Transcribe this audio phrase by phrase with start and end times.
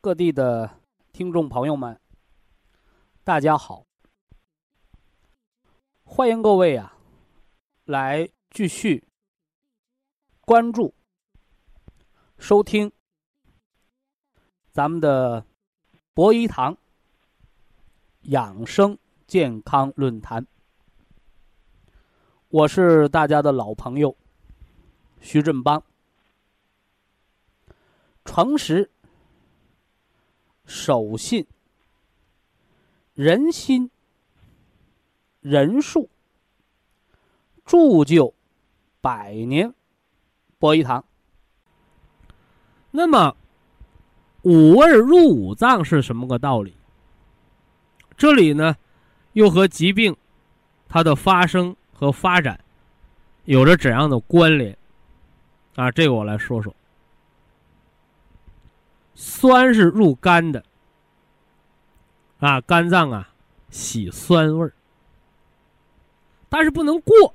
[0.00, 0.78] 各地的
[1.12, 2.00] 听众朋友们，
[3.24, 3.84] 大家好，
[6.04, 6.96] 欢迎各位啊，
[7.84, 9.08] 来继续
[10.42, 10.94] 关注。
[12.38, 12.92] 收听
[14.70, 15.44] 咱们的
[16.14, 16.78] 博医堂
[18.20, 20.46] 养生健康论坛，
[22.46, 24.16] 我是大家的老朋友
[25.20, 25.82] 徐振邦。
[28.24, 28.88] 诚实、
[30.68, 31.46] 守信、
[33.14, 33.90] 人心、
[35.40, 36.10] 人数，
[37.64, 38.34] 铸就
[39.00, 39.72] 百年
[40.58, 41.02] 博医堂。
[42.90, 43.34] 那么，
[44.42, 46.76] 五味入五脏是什么个道理？
[48.14, 48.76] 这里呢，
[49.32, 50.14] 又和疾病
[50.86, 52.62] 它的发生和发展
[53.46, 54.76] 有着怎样的关联？
[55.76, 56.74] 啊，这个我来说说。
[59.20, 60.64] 酸是入肝的，
[62.38, 63.28] 啊，肝脏啊
[63.68, 64.72] 喜酸味儿，
[66.48, 67.34] 但是不能过。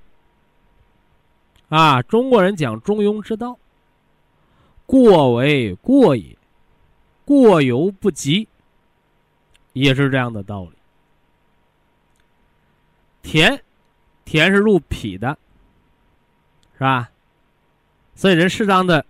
[1.67, 3.59] 啊，中国人讲中庸之道。
[4.85, 6.37] 过为过也，
[7.25, 8.47] 过犹不及，
[9.73, 10.71] 也是这样的道理。
[13.21, 13.61] 甜，
[14.23, 15.37] 甜是入脾的，
[16.75, 17.11] 是吧？
[18.15, 19.05] 所以人适当的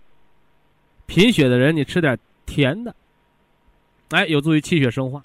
[1.05, 2.95] 贫血的人，你吃点甜的，
[4.09, 5.21] 哎，有助于气血生化。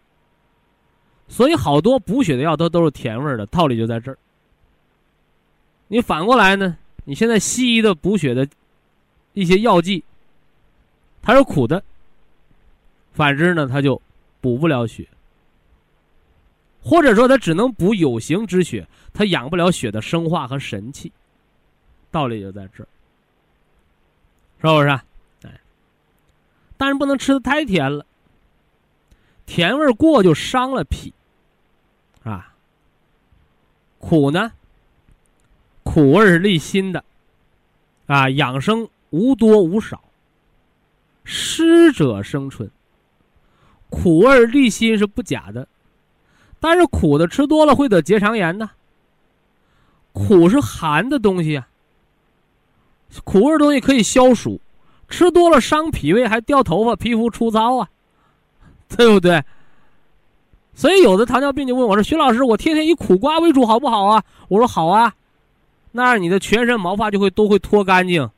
[1.28, 4.18] 所以好多补血的药它都是甜味的，道理就在这儿。
[5.88, 6.76] 你反过来呢？
[7.04, 8.46] 你现在西医的补血的
[9.32, 10.02] 一些药剂。
[11.20, 11.82] 它是苦的，
[13.12, 14.00] 反之呢，它就
[14.40, 15.06] 补不了血，
[16.82, 21.12] 或者说它只能补有形之血，它养不了血的生化和神气，
[22.10, 22.88] 道理就在这儿，
[24.62, 25.07] 是不是？
[26.78, 28.06] 但是不能吃的太甜了，
[29.44, 31.12] 甜味过就伤了脾，
[32.22, 32.54] 啊，
[33.98, 34.52] 苦呢，
[35.82, 37.04] 苦味是利心的，
[38.06, 40.02] 啊，养生无多无少。
[41.24, 42.70] 湿者生春，
[43.90, 45.68] 苦味利心是不假的，
[46.58, 48.70] 但是苦的吃多了会得结肠炎呢。
[50.12, 51.68] 苦是寒的东西啊，
[53.24, 54.60] 苦味东西可以消暑，
[55.08, 57.88] 吃多了伤脾胃，还掉头发、皮肤粗糙啊，
[58.96, 59.42] 对不对？
[60.74, 65.12] 所以有的糖尿病就问我说：“徐老师，我天天以苦瓜为主好不好啊？”我说：“好啊，
[65.90, 68.30] 那你的全身毛发就会都会脱干净，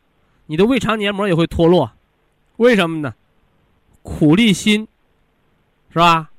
[0.46, 1.90] 你的胃肠黏膜也会脱落。”
[2.56, 3.14] 为什么呢？
[4.02, 4.88] 苦利心，
[5.92, 6.30] 是吧？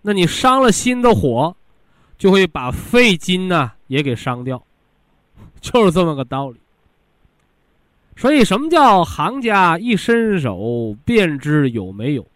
[0.00, 1.54] 那你伤了心的火，
[2.16, 4.62] 就会把肺经呢也给伤掉，
[5.60, 6.58] 就是这么个道理。
[8.16, 12.26] 所以，什么叫行家一伸手便知有没有？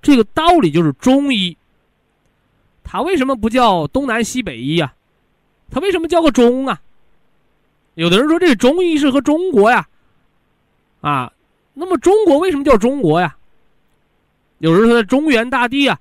[0.00, 1.56] 这个道理就是中医。
[2.82, 4.94] 它为什么不叫东南西北医呀？
[5.70, 6.80] 它为什么叫个中啊？
[7.94, 9.86] 有的人说这中医是和中国呀，
[11.00, 11.32] 啊。
[11.74, 13.36] 那么中国为什么叫中国呀？
[14.58, 16.00] 有人说在中原大地啊，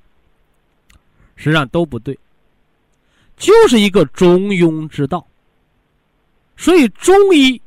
[1.35, 2.17] 实际上都不对，
[3.35, 5.27] 就是一个中庸之道。
[6.55, 7.61] 所以中医，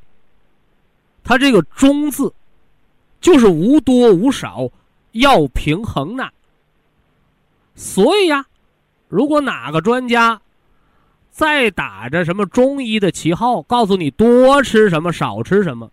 [1.23, 2.33] 它这个“中”字，
[3.21, 4.69] 就是无多无少，
[5.13, 6.29] 要平衡呢。
[7.75, 8.45] 所以呀，
[9.09, 10.41] 如果哪个专家
[11.31, 15.91] 再打着什么中医的旗号，告诉你多吃什么，少吃什么。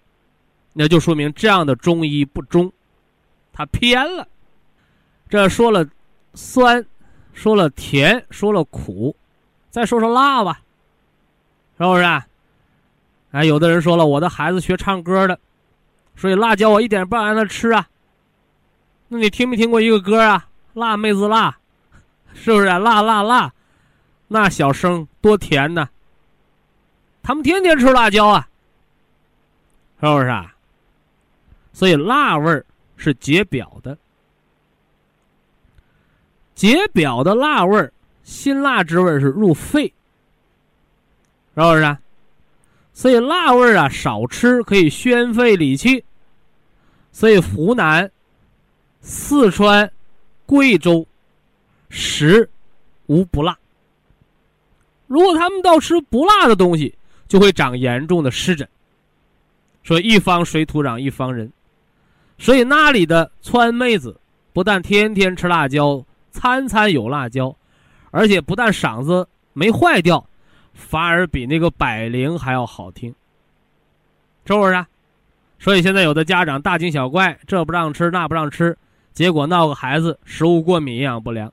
[0.74, 2.72] 那就说明这样的中医不中，
[3.54, 4.28] 他偏了。
[5.30, 5.88] 这说了
[6.34, 6.86] 酸，
[7.34, 9.16] 说了甜，说了苦，
[9.70, 10.62] 再说说辣吧，
[11.78, 12.04] 是不是？
[13.32, 15.40] 哎，有的人说了，我的孩子学唱歌的，
[16.16, 17.88] 所以辣椒我一点不让他吃啊。
[19.10, 20.48] 那你听没听过一个歌啊？
[20.74, 21.58] 辣妹子辣，
[22.34, 22.78] 是不是啊？
[22.78, 23.54] 辣辣辣，
[24.28, 25.90] 那小声多甜呐。
[27.24, 28.48] 他们天天吃辣椒啊，
[30.00, 30.56] 是不是啊？
[31.74, 32.66] 所以辣味儿
[32.96, 33.98] 是解表的，
[36.56, 37.92] 解表的辣味儿，
[38.24, 39.94] 辛辣之味是入肺，是
[41.56, 42.00] 不是啊？
[42.98, 46.04] 所以辣味儿啊少吃可以宣肺理气。
[47.12, 48.10] 所以湖南、
[49.02, 49.92] 四川、
[50.48, 51.06] 贵州
[51.90, 52.50] 食
[53.06, 53.56] 无不辣。
[55.06, 56.98] 如果他们到吃不辣的东西，
[57.28, 58.68] 就会长严重的湿疹。
[59.84, 61.54] 说一方水土养一方人，
[62.40, 64.20] 所以那里的川妹子
[64.54, 67.56] 不但天天吃辣椒，餐餐有辣椒，
[68.10, 70.28] 而且不但嗓子没坏掉，
[70.78, 73.14] 反而比那个百灵还要好听，
[74.46, 74.74] 是不是？
[74.76, 74.88] 啊？
[75.60, 78.78] 所以现在有的家长大惊小怪，这不让吃那不让吃，
[79.12, 81.52] 结果闹个孩子食物过敏、营养不良，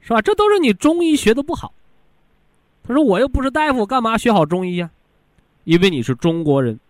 [0.00, 0.22] 是吧？
[0.22, 1.74] 这都是你中医学的不好。
[2.86, 4.90] 他说：“我又不是大夫，干嘛学好中医呀？
[5.64, 6.80] 因为你是中国人，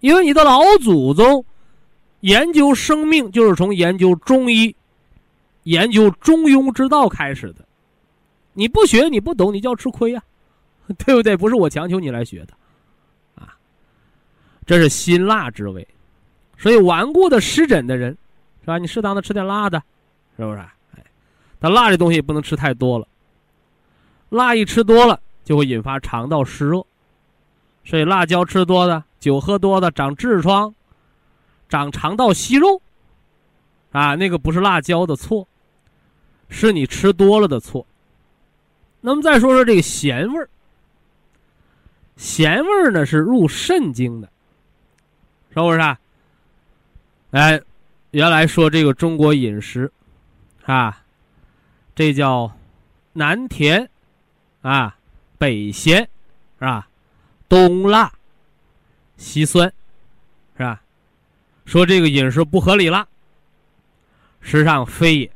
[0.00, 1.44] 因为你的老祖宗
[2.20, 4.76] 研究生命就是从研究中医、
[5.64, 7.65] 研究中庸之道开始的。
[8.56, 10.22] 你不学，你不懂，你就要吃亏呀，
[11.04, 11.36] 对不对？
[11.36, 12.54] 不是我强求你来学的。”
[13.36, 13.54] 啊
[14.64, 15.86] 这是辛辣之味，
[16.56, 18.16] 所以顽固的湿疹的人，
[18.62, 18.78] 是吧？
[18.78, 19.80] 你适当的吃点辣的，
[20.36, 20.58] 是不是？
[20.58, 21.04] 哎，
[21.60, 23.06] 但辣这东西也不能吃太多了，
[24.30, 26.84] 辣一吃多了就会引发肠道湿热，
[27.84, 30.74] 所以辣椒吃多的、酒喝多的长痔疮、
[31.68, 32.80] 长肠道息肉，
[33.92, 35.46] 啊，那个不是辣椒的错，
[36.48, 37.86] 是你吃多了的错。
[39.00, 40.48] 那么再说说这个咸味儿，
[42.16, 44.28] 咸味儿呢是入肾经的。
[45.50, 45.98] 是不是啊？
[47.30, 47.60] 哎，
[48.10, 49.90] 原来说这个中国饮食，
[50.64, 51.02] 啊，
[51.94, 52.50] 这叫
[53.14, 53.88] 南甜，
[54.60, 54.96] 啊，
[55.38, 56.02] 北咸，
[56.58, 56.88] 是吧？
[57.48, 58.12] 东辣，
[59.16, 59.72] 西酸，
[60.56, 60.82] 是吧？
[61.64, 63.08] 说这个饮食不合理了，
[64.40, 65.32] 实际上非也。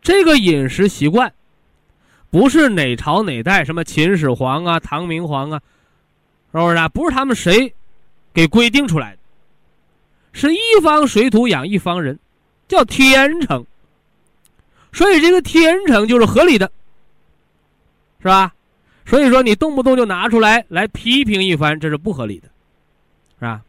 [0.00, 1.30] 这个饮食习惯，
[2.30, 5.60] 不是哪朝哪代什么秦始皇啊、唐明皇啊，
[6.52, 6.88] 是不是啊？
[6.88, 7.74] 不是他们谁。
[8.34, 9.18] 给规定出来的，
[10.32, 12.16] 是一方水土养一方人，
[12.68, 13.66] 叫天成。
[14.92, 16.70] 所以这个天成就是合理的，
[18.20, 18.54] 是吧？
[19.04, 22.46] 所以说你动不动就拿出来来批评一番，这是不合理的，
[23.38, 23.60] 是吧？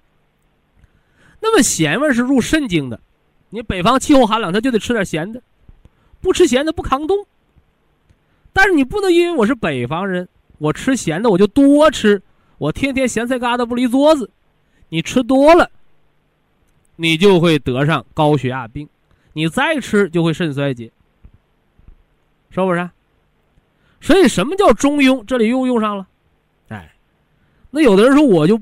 [1.40, 3.00] 那么咸味是入肾经的，
[3.50, 5.42] 你北方气候寒冷，他就得吃点咸的，
[6.22, 7.18] 不吃咸的不抗冻。
[8.52, 12.22] 但是你不能因为我是北方人，我吃咸的我就多吃，
[12.58, 14.30] 我天天咸菜疙瘩不离桌子。
[14.90, 15.70] 你吃多了，
[16.96, 18.88] 你就会得上高血压病；
[19.34, 20.92] 你再吃就会肾衰竭，
[22.50, 22.90] 是不是？
[24.02, 25.24] 所以什么叫中庸？
[25.26, 26.08] 这里又用上了。
[26.70, 26.92] 哎，
[27.70, 28.60] 那有的人说我就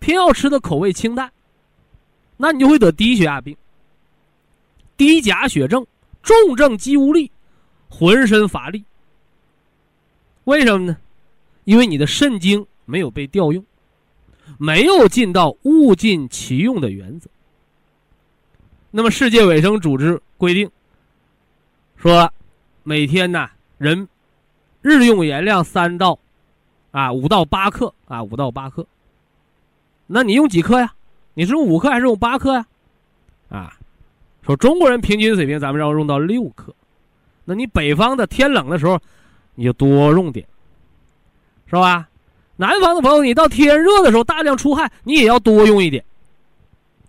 [0.00, 1.30] 偏要吃的口味清淡，
[2.36, 3.56] 那你就会得低血压病、
[4.96, 5.86] 低钾血症、
[6.22, 7.30] 重症肌无力、
[7.88, 8.84] 浑身乏力。
[10.44, 10.96] 为什么呢？
[11.64, 13.64] 因为你的肾精没有被调用。
[14.58, 17.30] 没有尽到物尽其用的原则。
[18.90, 20.70] 那么，世界卫生组织规定
[21.96, 22.30] 说，
[22.82, 24.06] 每天呢，人
[24.82, 26.18] 日用盐量三到
[26.90, 28.86] 啊五到八克啊五到八克。
[30.06, 30.92] 那你用几克呀？
[31.32, 32.66] 你是用五克还是用八克呀？
[33.48, 33.78] 啊，
[34.42, 36.72] 说中国人平均水平，咱们要用到六克。
[37.46, 39.00] 那你北方的天冷的时候，
[39.54, 40.46] 你就多用点，
[41.66, 42.08] 是吧？
[42.56, 46.04] 南方的朋友，你到天热的时候大量出汗，你也要多用一点，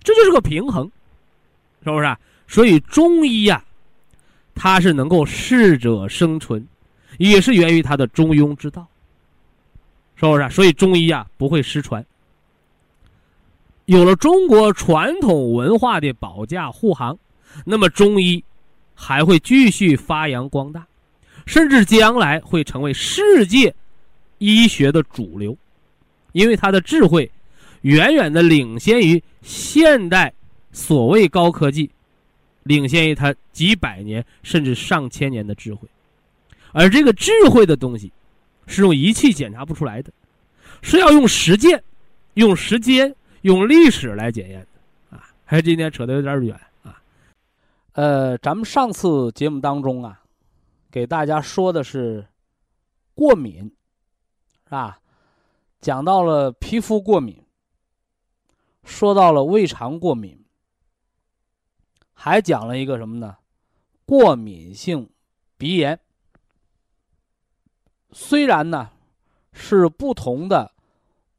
[0.04, 0.90] 这就是个平衡，
[1.84, 2.18] 是不是？
[2.48, 3.64] 所以中医呀，
[4.56, 6.68] 它是能够适者生存，
[7.20, 8.88] 也是源于它的中庸之道，
[10.16, 10.50] 是不是？
[10.50, 12.04] 所以中医呀不会失传，
[13.86, 17.16] 有了中国传统文化的保驾护航，
[17.66, 18.44] 那么中医
[18.96, 20.88] 还会继续发扬光大，
[21.46, 23.74] 甚至将来会成为世界。
[24.38, 25.58] 医学的主流，
[26.34, 27.32] 因为他的智慧
[27.82, 30.34] 远远的领先于现代
[30.74, 31.90] 所谓高科技，
[32.64, 35.88] 领先于他几百年甚至上千年的智慧，
[36.74, 38.12] 而这个智慧的东西
[38.68, 40.12] 是用仪器检查不出来的，
[40.82, 41.82] 是要用实践、
[42.34, 45.24] 用时间、用历史来检验的啊！
[45.46, 47.02] 还今天扯得有点远啊。
[47.94, 50.20] 呃，咱们上次节目当中啊，
[50.96, 52.26] 给大家说的是
[53.14, 53.76] 过敏。
[54.64, 55.02] 是吧？
[55.82, 57.46] 讲到了皮肤过敏，
[58.86, 60.46] 说到了胃肠过敏，
[62.14, 63.38] 还讲了一个什么呢？
[64.06, 65.10] 过敏性
[65.58, 66.00] 鼻炎。
[68.12, 68.94] 虽然呢
[69.52, 70.74] 是不同的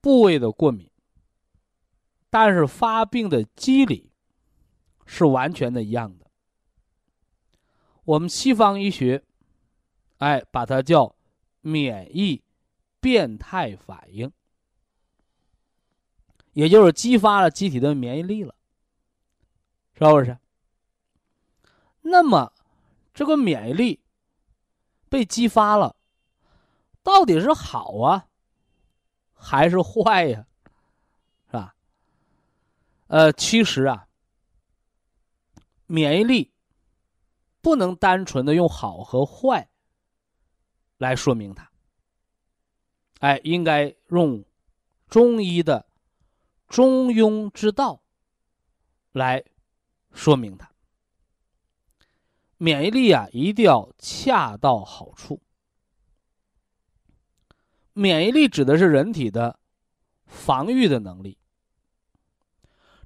[0.02, 0.90] 部位的过敏，
[2.28, 4.12] 但是发病的机理
[5.06, 6.26] 是完全的一样的。
[8.04, 9.24] 我们西方医学，
[10.18, 11.14] 哎，把它叫
[11.60, 12.42] 免疫
[13.00, 14.32] 变态反应，
[16.52, 18.54] 也就是激发了机体的免疫力了，
[19.92, 20.38] 是不是？
[22.02, 22.52] 那么，
[23.12, 24.00] 这个免疫力
[25.08, 25.96] 被激发了，
[27.02, 28.28] 到底是好啊，
[29.34, 30.46] 还是坏呀？
[31.48, 31.74] 是吧？
[33.08, 34.08] 呃，其实啊，
[35.86, 36.52] 免疫力
[37.60, 39.68] 不能单纯的用好和坏
[40.98, 41.70] 来说明它。
[43.20, 44.44] 哎，应该用
[45.08, 45.86] 中医的
[46.68, 48.02] 中庸之道
[49.12, 49.44] 来
[50.12, 50.70] 说明它。
[52.58, 55.42] 免疫力啊，一定要恰到好处。
[57.92, 59.58] 免疫力指的是人体的
[60.26, 61.38] 防御的能力，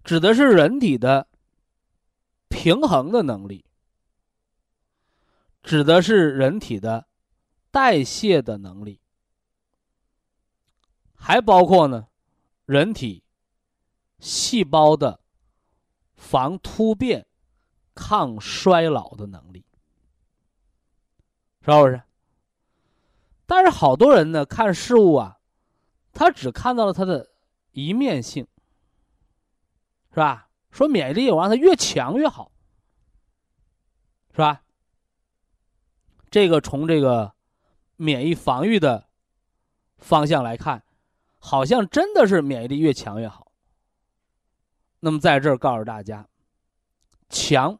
[0.02, 1.28] 指的是人体的
[2.48, 3.64] 平衡的能力，
[5.62, 7.06] 指的是人体的
[7.70, 9.00] 代谢的能力，
[11.14, 12.08] 还包括呢，
[12.66, 13.24] 人体
[14.18, 15.20] 细胞的
[16.14, 17.26] 防突变。
[17.92, 19.66] 抗衰老的能力，
[21.60, 22.02] 是不是？
[23.44, 25.38] 但是好多人呢，看事物啊，
[26.14, 27.30] 他只看到了它的
[27.72, 28.46] 一面性，
[30.10, 30.48] 是吧？
[30.70, 32.50] 说免疫力，我让它越强越好，
[34.30, 34.62] 是吧？
[36.30, 37.34] 这个从这个
[38.00, 39.06] 免疫防御的
[39.98, 40.82] 方向来看，
[41.38, 43.52] 好像真的是免疫力越强越好。
[45.00, 46.26] 那么在这儿告诉大家，
[47.28, 47.78] 强。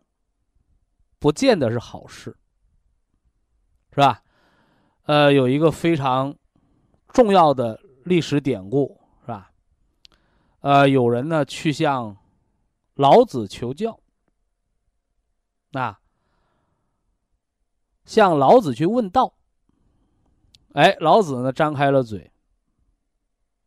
[1.18, 2.34] 不见得是好事，
[3.92, 4.22] 是吧？
[5.02, 6.34] 呃，有一个非常
[7.08, 9.52] 重要的历史典故，是吧？
[10.60, 12.16] 呃，有人呢去向
[12.94, 14.00] 老子求教，
[15.72, 16.00] 啊，
[18.06, 19.34] 向老子去问道。
[20.72, 22.30] 哎，老子呢张开了嘴，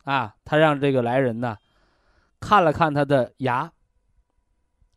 [0.03, 1.57] 啊，他让这个来人呢
[2.39, 3.71] 看了看他的牙，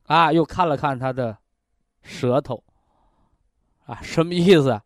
[0.04, 1.38] 啊，又看了看他的。
[2.08, 2.62] 舌头，
[3.84, 4.80] 啊，什么意思？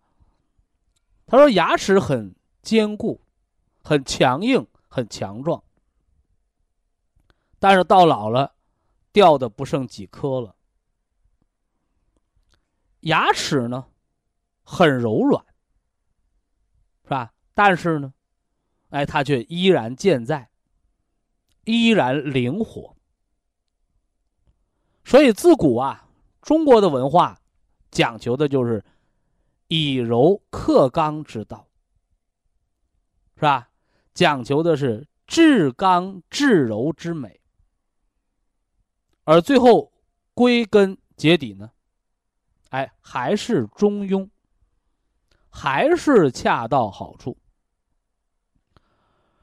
[1.27, 3.21] 他说牙齿很坚固，
[3.85, 5.63] 很强硬，很强壮，
[7.59, 8.55] 但是到老了，
[9.13, 10.57] 掉的不剩几颗了。
[13.01, 13.89] 牙齿呢，
[14.63, 15.45] 很柔软，
[17.63, 18.15] 但是呢，
[18.89, 20.49] 哎，它却依然健在，
[21.65, 22.97] 依然灵活。
[25.05, 26.09] 所以自古啊。
[26.41, 27.39] 中国的文化
[27.91, 28.83] 讲求的就是
[29.69, 31.69] 以柔克刚之道，
[33.35, 33.69] 是吧？
[34.15, 37.43] 讲求的是至刚至柔之美，
[39.25, 39.93] 而最后
[40.33, 41.71] 归根结底呢，
[42.71, 44.31] 哎，还是中庸，
[45.51, 47.37] 还是恰到好处。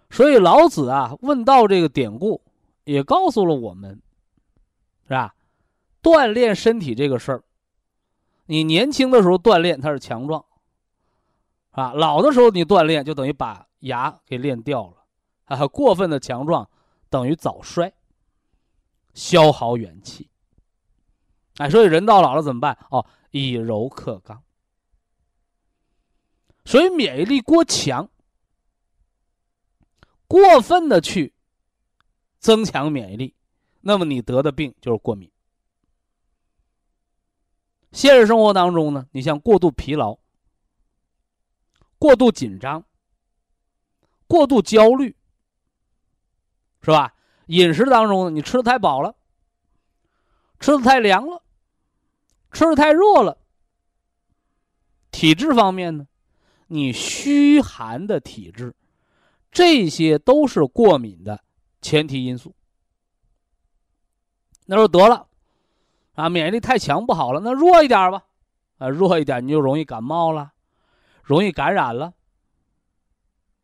[0.09, 2.41] 所以老子啊问道这个典故，
[2.85, 4.01] 也告诉了我们，
[5.03, 5.35] 是吧？
[6.01, 7.43] 锻炼身体这个事儿，
[8.45, 10.45] 你年轻的时候锻炼它是强壮，
[11.71, 15.03] 啊，老的时候你锻炼就等于把牙给练掉了，
[15.45, 16.69] 啊，过分的强壮
[17.09, 17.93] 等于早衰，
[19.13, 20.29] 消耗元气。
[21.57, 22.77] 哎，所以人到老了怎么办？
[22.89, 24.41] 哦，以柔克刚。
[26.63, 28.09] 所以免疫力过强，
[30.27, 31.33] 过分的去
[32.39, 33.35] 增强免疫力，
[33.81, 35.31] 那么你得的病就是过敏。
[37.91, 40.19] 现实生活当中呢，你像过度疲劳、
[41.97, 42.83] 过度紧张、
[44.27, 45.15] 过度焦虑，
[46.81, 47.15] 是吧？
[47.47, 49.15] 饮食当中呢，你吃的太饱了，
[50.59, 51.41] 吃的太凉了，
[52.51, 53.37] 吃的太热了。
[55.09, 56.05] 体质方面呢，
[56.67, 58.75] 你虚寒的体质，
[59.57, 61.43] 这些都是过敏的
[61.81, 62.53] 前提因素。
[64.67, 65.27] 那说得了。
[66.13, 68.25] 啊，免疫力太强不好了，那弱一点吧，
[68.77, 70.53] 啊，弱一点你就容易感冒了，
[71.23, 72.13] 容易感染了，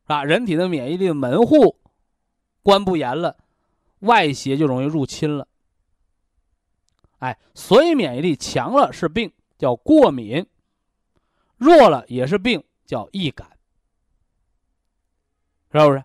[0.06, 1.80] 啊，人体的免疫力门户
[2.64, 3.38] 关不严了，
[4.00, 5.48] 外邪就容易入侵了。
[7.20, 10.44] 哎，所以免疫力强了是病，叫过敏；
[11.58, 13.53] 弱了也是病，叫易感，
[15.74, 16.03] 是不是？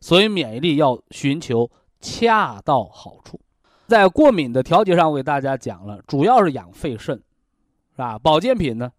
[0.00, 1.70] 所以免疫力要寻求
[2.00, 3.40] 恰到好处。
[3.86, 8.18] 在过敏的调节上，我给大家讲了，主要是养肺肾，是吧？
[8.18, 8.92] 保健品呢，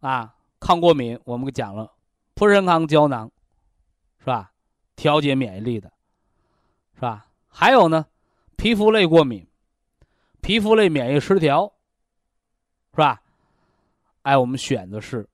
[0.00, 1.92] 啊，抗过敏，我们讲了，
[2.34, 3.30] 普仁康胶囊，
[4.18, 4.52] 是吧？
[4.96, 5.92] 调节免疫力的，
[6.94, 7.26] 是吧？
[7.48, 8.06] 还有呢，
[8.56, 9.46] 皮肤类过敏，
[10.40, 11.72] 皮肤类免疫失调，
[12.92, 13.22] 是吧？
[14.22, 15.28] 哎，我们选的是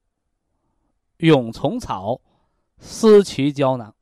[1.18, 2.20] 永虫草
[2.78, 3.94] 思奇胶囊，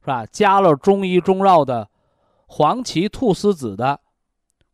[0.00, 0.26] 是吧？
[0.26, 1.90] 加了中医中药的。
[2.50, 4.00] 黄芪菟丝子的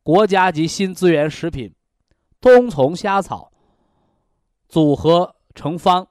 [0.05, 1.75] 国家级新资源食品，
[2.41, 3.51] 冬虫夏草
[4.69, 6.07] 组合成方，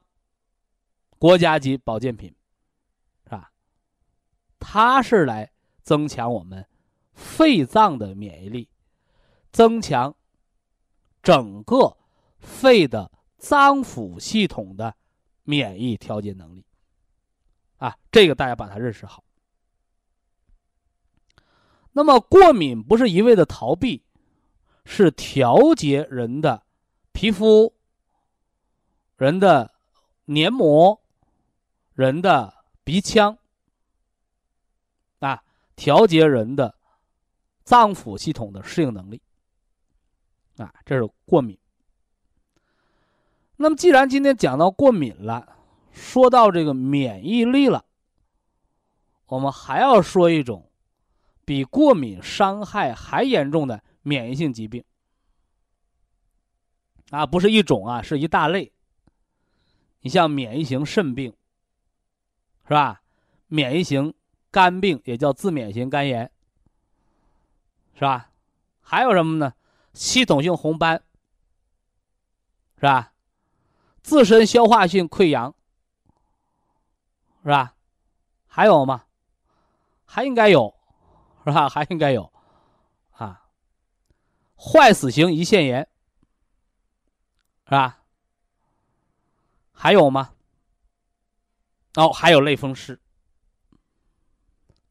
[1.18, 2.36] 国家级保健品，
[3.24, 3.54] 是吧？
[4.60, 6.68] 它是来增强我们
[7.14, 8.68] 肺脏的免疫力，
[9.54, 10.14] 增强
[11.22, 11.96] 整个
[12.40, 14.94] 肺的脏腑系统的
[15.44, 16.66] 免疫调节能力，
[17.78, 19.24] 啊，这个大家把它认识好。
[21.92, 24.04] 那么过敏不是一味的逃避，
[24.86, 26.66] 是调节人的
[27.12, 27.74] 皮肤、
[29.18, 29.72] 人的
[30.26, 31.00] 黏膜、
[31.94, 33.38] 人的鼻腔
[35.20, 35.44] 啊，
[35.76, 36.76] 调节人的
[37.64, 39.22] 脏腑系统的适应能力
[40.58, 41.58] 啊，这是过敏。
[43.58, 45.58] 那么既然今天讲到过敏了，
[45.92, 47.86] 说到这个免疫力了，
[49.28, 50.70] 我们还要说一种。
[51.46, 54.82] 比过敏伤害还严重的免疫性疾病
[57.10, 58.72] 啊，不是一种啊，是一大类。
[60.00, 61.36] 你像免疫型肾病，
[62.66, 63.02] 是吧？
[63.48, 64.14] 免疫型
[64.52, 66.32] 肝病也叫自免型肝炎，
[67.94, 68.32] 是吧？
[68.80, 69.54] 还有什么呢？
[69.94, 71.04] 系统性红斑，
[72.78, 73.13] 是吧？
[74.04, 75.56] 自身消化性溃疡，
[77.42, 77.74] 是吧？
[78.46, 79.06] 还有吗？
[80.06, 80.76] 还应该有。
[81.46, 81.68] 是吧？
[81.68, 82.32] 还应该有，
[83.12, 83.48] 啊，
[84.56, 85.90] 坏死型胰腺炎，
[87.66, 88.02] 是吧？
[89.74, 90.36] 还有吗？
[91.96, 93.02] 哦，还有类风湿，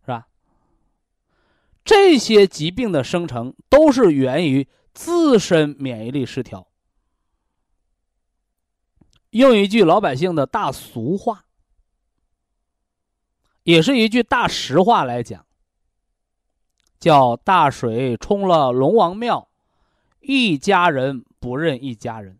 [0.03, 0.29] 是吧？
[1.87, 6.69] 这些疾病的生成都是源于自身免疫力失调。
[9.33, 11.47] 用一句老百姓的大俗话，
[13.63, 15.45] 也是一句大实话来讲。
[16.99, 19.49] 叫大水冲了龙王庙，
[20.21, 22.39] 一家人不认一家人，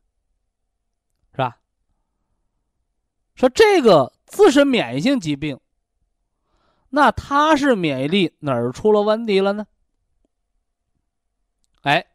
[1.33, 1.59] 是吧？
[3.35, 5.59] 说这个自身免疫性疾病，
[6.91, 9.67] 那他是免疫力哪儿出了问题了呢？
[11.81, 12.07] 哎，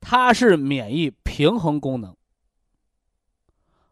[0.00, 2.16] 他是免疫平衡功能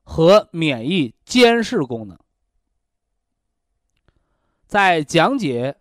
[0.02, 2.18] 和免疫监视功能，
[4.66, 5.76] 在讲解。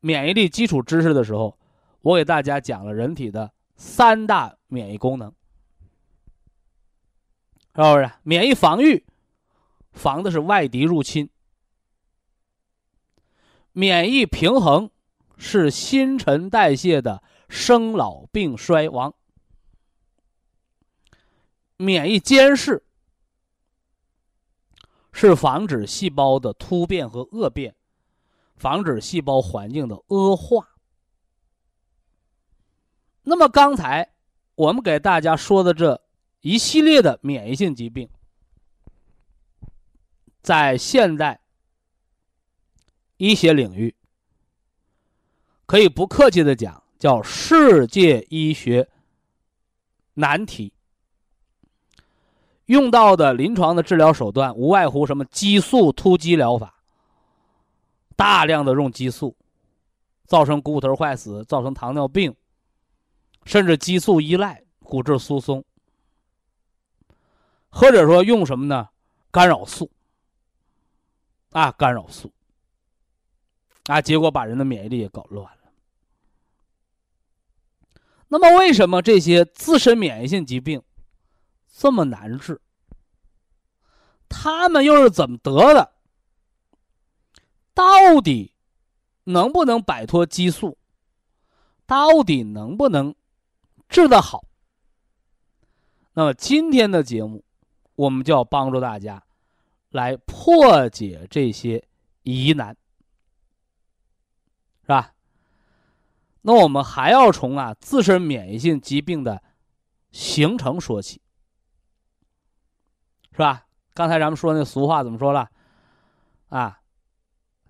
[0.00, 1.58] 免疫力基础知识的时候，
[2.02, 5.32] 我给大家讲了人体的三大免疫功能，
[7.74, 8.10] 是不是？
[8.22, 9.06] 免疫防御，
[9.92, 11.28] 防的是外敌入侵；
[13.72, 14.90] 免疫平衡
[15.38, 19.12] 是新陈代谢的生老病衰亡；
[21.78, 22.84] 免疫监视
[25.14, 27.74] 是防止细胞的突变和恶变。
[28.56, 30.68] 防止细胞环境的恶化。
[33.24, 34.14] 那么刚才
[34.54, 36.00] 我们给大家说的这
[36.40, 38.08] 一系列的免疫性疾病，
[40.40, 41.40] 在现代
[43.16, 43.96] 医学领域，
[45.66, 48.88] 可以不客气的讲，叫世界医学
[50.14, 50.72] 难题。
[52.66, 56.74] 用到的临床的治疗手段，无外乎什么激素突击疗法。
[58.16, 59.36] 大量的用激素，
[60.26, 62.34] 造成股骨头坏死，造成糖尿病，
[63.44, 65.64] 甚至激素依赖、骨质疏松，
[67.68, 68.88] 或者说用什么呢？
[69.30, 69.90] 干扰素
[71.50, 72.32] 啊，干扰素
[73.86, 75.62] 啊，结果把人的免疫力也搞乱了。
[78.28, 80.80] 那么，为什么这些自身免疫性疾病
[81.76, 82.60] 这么难治？
[84.28, 85.92] 他们又是怎么得的？
[87.74, 88.54] 到底
[89.24, 90.78] 能不能摆脱激素？
[91.84, 93.14] 到底能不能
[93.88, 94.44] 治得好？
[96.12, 97.44] 那么今天的节目，
[97.96, 99.22] 我们就要帮助大家
[99.90, 101.84] 来破解这些
[102.22, 102.76] 疑难，
[104.82, 105.12] 是吧？
[106.42, 109.42] 那我们还要从啊自身免疫性疾病的
[110.12, 111.20] 形成说起，
[113.34, 113.66] 是吧？
[113.92, 115.50] 刚才咱们说那俗话怎么说了？
[116.48, 116.80] 啊？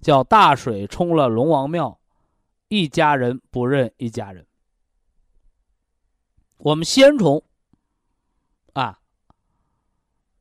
[0.01, 1.99] 叫大水冲了龙王庙，
[2.69, 4.47] 一家人不认一家人。
[6.59, 7.43] 我们先从
[8.75, 9.01] 啊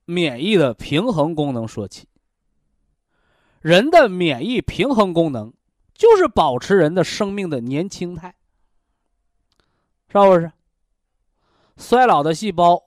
[0.03, 2.09] 免疫的平衡功能说起。
[3.61, 5.53] 人的免疫平衡功能
[5.93, 8.35] 就是保持人的生命的年轻态，
[10.09, 10.51] 是不是？
[11.77, 12.83] 衰老的细胞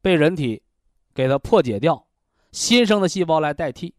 [0.00, 0.62] 被人体
[1.18, 2.06] 给它破解掉，
[2.52, 3.92] 新生的细胞来代替。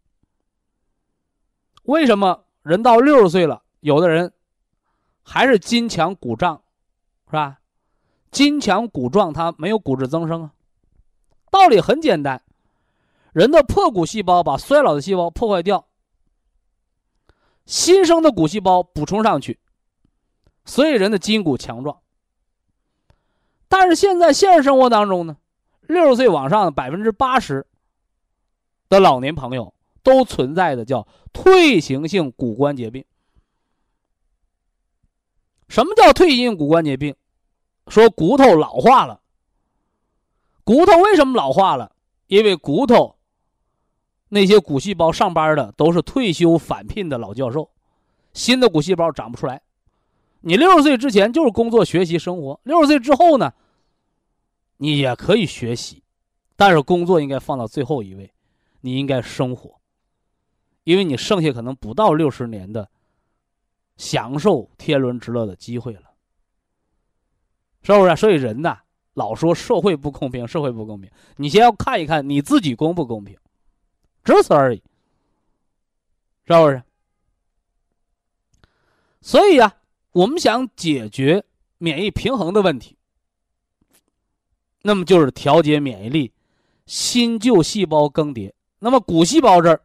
[1.82, 4.32] 为什么人到六十岁了，有的人
[5.22, 6.62] 还是筋强骨胀，
[7.26, 7.60] 是吧？
[8.30, 10.54] 筋强骨壮，它没有骨质增生啊。
[11.50, 12.42] 道理很简单，
[13.34, 15.88] 人的破骨细胞把衰老的细胞破坏掉，
[17.66, 19.60] 新生的骨细胞补充上去，
[20.64, 22.00] 所以人的筋骨强壮。
[23.68, 25.36] 但是现在现实生活当中呢，
[25.90, 27.66] 六十岁往上百分之八十
[28.88, 33.04] 的老年朋友都存在的叫退行性骨关节病。
[35.68, 37.14] 什么叫退行性骨关节病？
[37.88, 39.20] 说骨头老化了。
[40.64, 41.92] 骨头为什么老化了？
[42.26, 43.16] 因为骨头
[44.28, 47.70] 那些骨细胞上班的都是退休返聘的老教授，
[48.32, 49.62] 新的骨细胞长不出来。
[50.40, 53.52] 你六十岁之前就是工作、学习、生活；六十岁之后呢，
[54.82, 56.02] 你也可以学习，
[56.56, 58.32] 但是工作应该放到最后一位，
[58.80, 59.78] 你应该生活，
[60.84, 62.88] 因为你剩下可能不到六十年的
[63.98, 66.14] 享受天伦之乐的机会了，
[67.82, 68.16] 是不是？
[68.16, 68.78] 所以人呐，
[69.12, 73.36] 老说社会不公平，社会不公平，你先要看一看你自己公不公平，
[74.24, 74.82] 只此而已，
[76.46, 76.82] 是不是？
[79.20, 79.76] 所以呀。
[80.12, 81.44] 我们想解决
[81.78, 82.96] 免疫平衡的问题，
[84.82, 86.32] 那么就是调节免疫力，
[86.86, 88.52] 新旧细胞更迭。
[88.78, 89.82] 那么骨细胞这儿，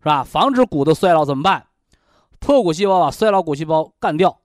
[0.00, 0.24] 是吧？
[0.24, 1.66] 防止骨的衰老怎么办？
[2.38, 4.40] 破骨细胞把衰老骨细胞干掉，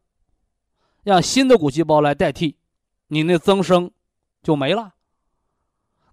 [1.04, 2.58] 让新的骨细胞来代替，
[3.08, 3.90] 你那增生
[4.44, 4.94] 就没了，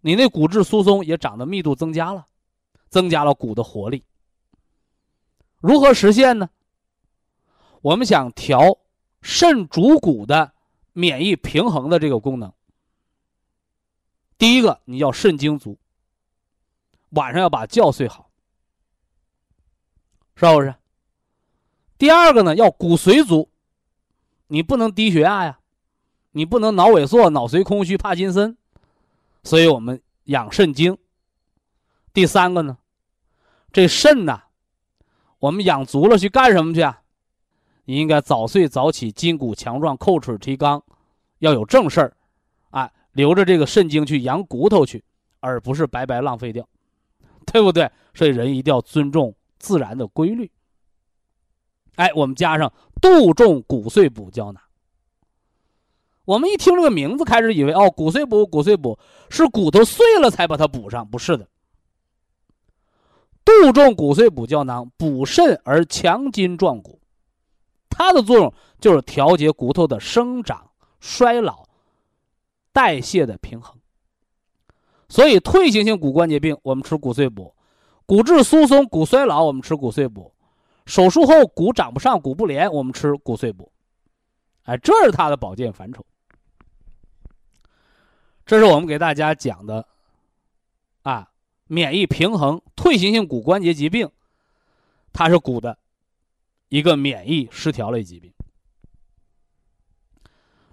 [0.01, 2.27] 你那骨质疏松也长得密度增加了，
[2.89, 4.05] 增加了骨的活力。
[5.59, 6.49] 如何实现呢？
[7.83, 8.79] 我们想调
[9.21, 10.53] 肾主骨的
[10.93, 12.53] 免疫平衡的这个功能，
[14.43, 15.79] 第一个你要肾精足，
[17.11, 18.29] 晚上要把觉睡好，
[20.35, 20.75] 是不是？
[21.97, 23.51] 第二个呢，要骨髓足，
[24.49, 25.61] 你不能低血压呀，
[26.33, 28.57] 你不能脑萎缩、脑髓空虚、帕金森，
[29.45, 30.99] 所以我们养肾精。
[32.13, 32.79] 第三个呢，
[33.71, 34.47] 这肾呐，
[35.39, 37.03] 我们养足了去干什么去啊？
[37.85, 40.83] 你应该早睡早起，筋骨强壮，叩齿提肛，
[41.39, 42.17] 要有正事儿，
[43.13, 45.05] 留着这个肾精去养骨头去，
[45.41, 46.69] 而不是白白浪费掉，
[47.53, 47.91] 对不对？
[48.15, 50.51] 所以人一定要尊重自然的规律。
[51.97, 54.63] 哎，我们加上杜仲骨碎补胶囊。
[56.25, 58.99] 我们一听这个名字，开始以为哦，骨碎补，骨碎补
[59.29, 61.49] 是骨头碎了才把它补上，不是的。
[63.45, 67.01] 杜仲骨碎补胶囊补肾而强筋壮骨。
[67.91, 70.71] 它的作用就是调节骨头的生长、
[71.01, 71.67] 衰老、
[72.73, 73.79] 代谢的平衡。
[75.09, 77.55] 所以退行性骨关节病我们吃骨髓补，
[78.07, 80.35] 骨质疏松、骨衰老我们吃骨髓补，
[80.87, 83.71] 手术后骨长不上、骨不连我们吃骨髓补。
[84.63, 86.05] 哎，这是它的保健范畴。
[88.47, 89.87] 这是我们给大家讲的，
[91.03, 91.31] 啊，
[91.67, 94.11] 免疫平衡、退行性骨关节疾病，
[95.13, 95.79] 它是骨的。
[96.69, 98.33] 一个免疫失调类疾病，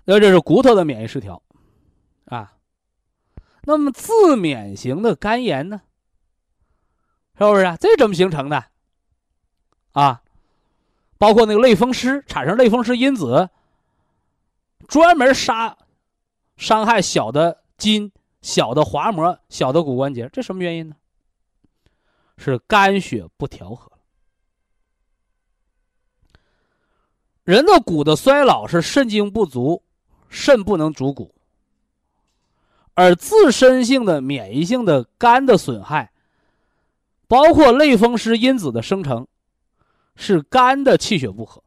[0.06, 1.44] 那这是骨头的免疫失调，
[2.30, 2.58] 啊，
[3.64, 5.82] 那么自免型的肝炎呢？
[7.38, 7.78] 是不是啊？
[7.78, 8.66] 这怎么形成的？
[9.92, 10.22] 啊，
[11.18, 13.50] 包括那个类风湿产生类风湿因子，
[14.88, 15.78] 专门杀
[16.58, 18.12] 伤害小的筋、
[18.42, 20.96] 小的滑膜、小的骨关节，这什么原因呢？
[22.38, 23.92] 是肝血不调和。
[27.44, 29.82] 人的骨的衰老是肾精不足，
[30.30, 31.34] 肾不能主骨，
[33.00, 36.12] 而自身性的免疫性的肝的损害，
[37.30, 39.26] 包括类风湿因子的生成，
[40.18, 41.64] 是肝的气血不和。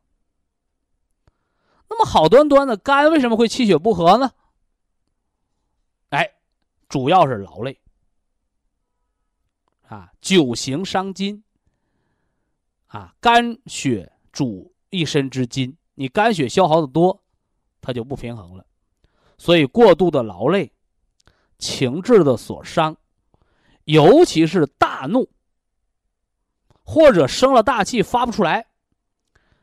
[1.89, 4.31] 那么好端端的肝为什么会气血不和呢？
[6.11, 6.31] 哎，
[6.91, 7.81] 主要是劳累
[9.89, 11.43] 啊，久行伤筋
[12.89, 14.71] 啊，肝血主。
[14.91, 17.23] 一身之筋，你肝血消耗的多，
[17.81, 18.67] 它就不平衡了。
[19.39, 20.71] 所以过度的劳累、
[21.63, 22.97] 情志的所伤，
[23.85, 25.31] 尤其是大怒，
[26.83, 28.67] 或者生了大气发不出来，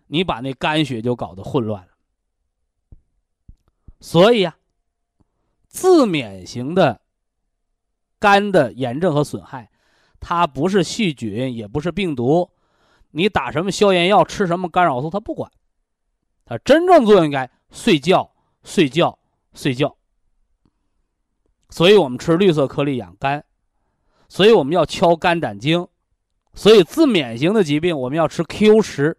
[0.08, 1.90] 你把那肝血就搞得混乱了。
[4.00, 4.56] 所以呀，
[5.68, 7.02] 自免型的
[8.18, 9.70] 肝的炎症和损害，
[10.22, 12.50] 它不是细菌，也不是病毒，
[13.12, 15.52] 你打什么消炎药，吃什么干扰素，它不管。
[16.46, 18.32] 它真正作用应该睡觉、
[18.64, 19.20] 睡觉、
[19.54, 19.98] 睡觉。
[21.70, 23.44] 所以我们吃绿色颗粒养肝，
[24.28, 25.88] 所以我们要敲肝胆经，
[26.54, 29.18] 所以自免型的疾病我们要吃 Q 十，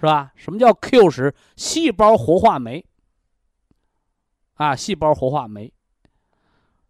[0.00, 0.32] 是吧？
[0.34, 1.34] 什么叫 Q 十？
[1.56, 2.84] 细胞活化酶。
[4.54, 5.72] 啊，细胞活化酶，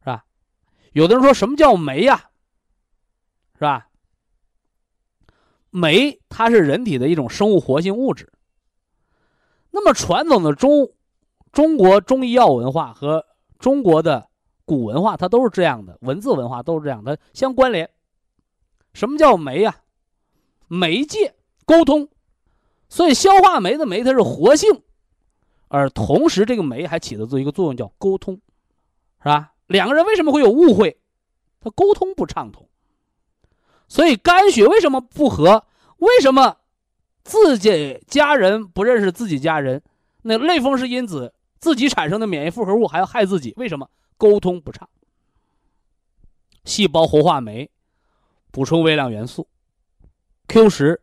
[0.00, 0.24] 是吧？
[0.92, 2.30] 有的人说什么叫酶呀？
[3.54, 3.88] 是吧？
[5.70, 8.32] 酶它是人体的一种生物活性物质。
[9.70, 10.90] 那么传统的中
[11.52, 13.24] 中国中医药文化和
[13.60, 14.28] 中国的
[14.64, 17.88] 古文化，它都是这样的，文字文化都是这样的相关联。
[18.92, 19.76] 什么叫酶呀？
[20.66, 22.08] 媒介沟通，
[22.88, 24.82] 所以消化酶的酶它是活性。
[25.68, 28.34] 而同时，这个酶还起的这一个作用叫沟通，
[29.22, 29.52] 是吧？
[29.68, 30.98] 两个人为什么会有误会？
[31.60, 32.66] 他沟通不畅通，
[33.86, 35.64] 所以肝血为什么不和？
[35.98, 36.56] 为什么
[37.22, 39.82] 自己家人不认识自己家人？
[40.22, 43.54] 那类风湿因子自己产生的免疫复合物还要害自己？
[43.56, 44.88] 为什么沟通不畅？
[46.64, 47.70] 细胞活化酶
[48.50, 49.46] 补充微量元素
[50.48, 51.00] ，Q 十，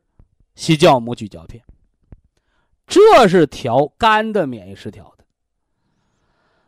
[0.56, 1.64] 西酵母咀嚼片。
[2.86, 5.26] 这是调肝的免疫失调的。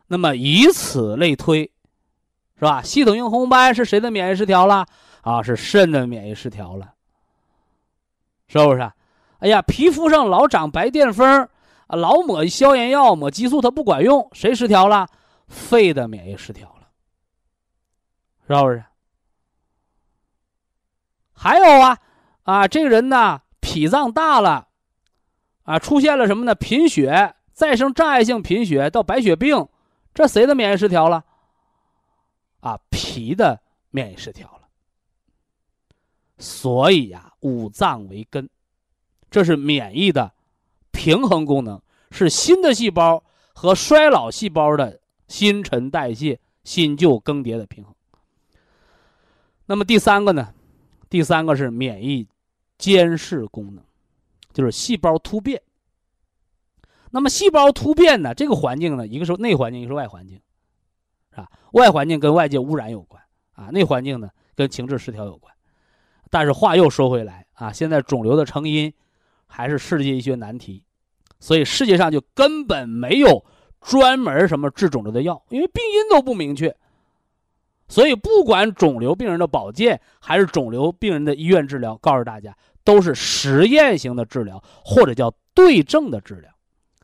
[0.06, 1.70] 那么以此类推，
[2.56, 2.82] 是吧？
[2.82, 4.86] 系统性红斑是谁的免疫失调了？
[5.22, 6.94] 啊，是肾的免疫失调了，
[8.48, 8.92] 是不是？
[9.38, 11.48] 哎呀，皮肤上老长白癜风，
[11.90, 15.08] 啊，老抹消炎药、抹激素，它不管用，谁失调了？
[15.48, 16.88] 肺的免疫失调了，
[18.46, 18.84] 是不是？
[21.32, 21.98] 还有啊，
[22.44, 24.68] 啊，这个人呢，脾脏大了。
[25.64, 26.54] 啊，出现了什么呢？
[26.54, 29.68] 贫血，再生障碍性贫血到白血病，
[30.14, 31.24] 这谁的免疫失调了？
[32.60, 34.68] 啊，脾的免疫失调了。
[36.38, 38.48] 所以呀，五脏为根，
[39.30, 40.32] 这是免疫的
[41.00, 47.94] 平衡功能，是新的细胞和衰老细胞的新陈代谢、新旧更迭的平衡。
[49.64, 50.52] 那么第三个呢？
[51.08, 52.28] 第三个是免疫
[52.76, 53.82] 监视功能。
[54.52, 55.62] 就是细胞突变。
[57.12, 58.34] 那么细胞突变呢？
[58.34, 60.38] 这个环境呢，一个是内环境，一个是外环境，
[61.30, 61.48] 是吧？
[61.72, 65.54] 外环境跟外界污染有关啊，内环境呢跟情志失调有关。
[66.28, 68.92] 但是话又说回来啊，现在肿瘤的成因
[69.46, 70.84] 还是世界医学难题，
[71.40, 73.44] 所以世界上就根本没有
[73.80, 76.76] 专门什么治肿瘤的药，因为病因都不明确。
[77.88, 82.56] 所以不管肿瘤病人的保健还是肿瘤病人的医院治疗，告诉大家。
[82.82, 86.50] 都是实验型的治疗，或者叫对症的治疗。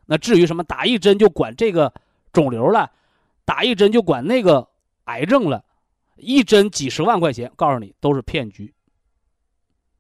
[0.07, 1.93] 那至于什么打一针就管这个
[2.33, 2.91] 肿瘤了，
[3.45, 4.67] 打一针就管那个
[5.05, 5.63] 癌症了，
[6.17, 8.73] 一针几十万块钱，告诉你都是骗局。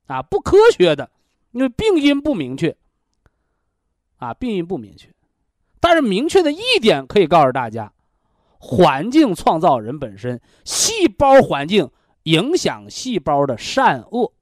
[0.07, 1.11] 啊，不科学的，
[1.53, 2.75] 因为病因不明确。
[4.17, 5.13] 啊，病因不明确，
[5.81, 7.93] 但是明确的一点可以告诉大家：
[8.59, 11.91] 环境创造人本身，细胞环境
[12.25, 14.33] 影响细胞的善恶。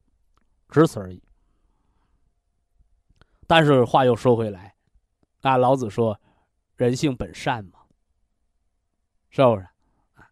[0.70, 1.22] 只此而已。
[3.46, 4.74] 但是话又说回来，
[5.42, 6.18] 啊，老子说，
[6.76, 7.80] 人性本善嘛，
[9.30, 9.62] 是不是？
[10.14, 10.26] 啊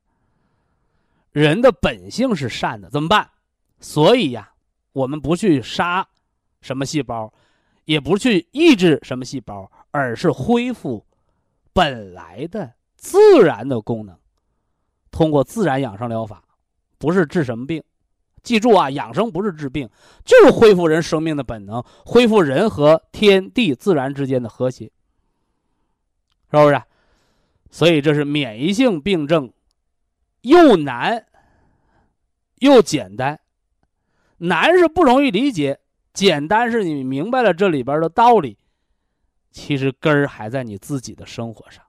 [1.30, 3.30] 人的本性是善的，怎么办？
[3.80, 4.52] 所以呀，
[4.92, 6.06] 我们不去杀
[6.60, 7.32] 什么细胞，
[7.84, 11.04] 也不去抑制什么细胞，而是恢复
[11.72, 14.16] 本来的自然的功能，
[15.10, 16.42] 通过自然养生疗法，
[16.98, 17.82] 不是治什么病。
[18.42, 19.88] 记住啊，养生不是治病，
[20.24, 24.86] 就是恢复人生命的本能，恢复人和天地自然之间的和谐，
[26.50, 26.82] 是不是？
[27.70, 29.52] 所以这是免疫性病症，
[30.40, 31.24] 又难
[32.58, 33.40] 又简单。
[34.38, 35.78] 难是不容易理解，
[36.12, 38.58] 简单是你明白了这里边的道理。
[39.50, 41.84] 其实根儿还在你自己的生活上。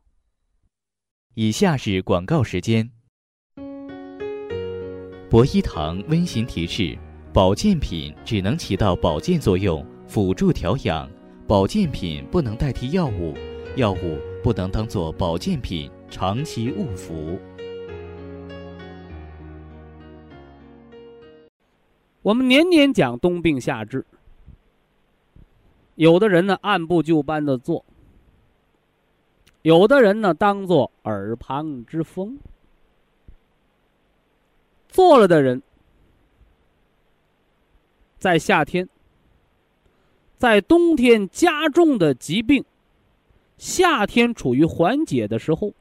[1.33, 2.91] 以下是广告时间。
[5.29, 6.97] 博一堂温馨提示：
[7.33, 11.09] 保健品只能起到保健作用，辅助调养；
[11.47, 13.33] 保健品不能代替药物，
[13.75, 17.39] 药物不能当做保健品长期误服。
[22.21, 24.05] 我们年年讲冬病夏治，
[25.95, 27.85] 有的人呢按部就班的做，
[29.61, 32.39] 有的人呢当做耳旁之风。
[34.87, 35.61] 做了的人，
[38.19, 38.87] 在夏天，
[40.37, 42.63] 在冬天加重的疾病，
[43.57, 45.73] 夏天处于缓解的时候，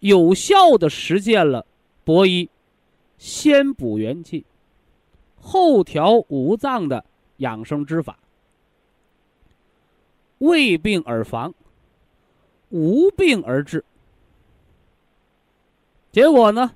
[0.00, 1.66] 有效的实践了
[2.04, 2.48] 博医
[3.16, 4.44] 先补元气、
[5.40, 7.04] 后调五脏的
[7.38, 8.18] 养生之法，
[10.38, 11.54] 未病而防，
[12.68, 13.84] 无病而治。
[16.12, 16.72] 结果呢，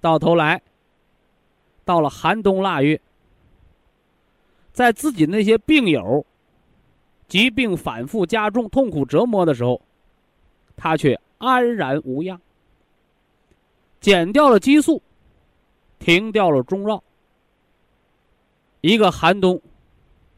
[0.00, 0.62] 到头来，
[1.84, 3.00] 到了寒冬腊月，
[4.72, 6.24] 在自己那些病友
[7.28, 9.80] 疾病反复加重、痛苦折磨的时候，
[10.76, 12.40] 他却安然无恙，
[14.00, 15.02] 减掉了激素，
[15.98, 17.02] 停掉了中药，
[18.80, 19.60] 一个寒冬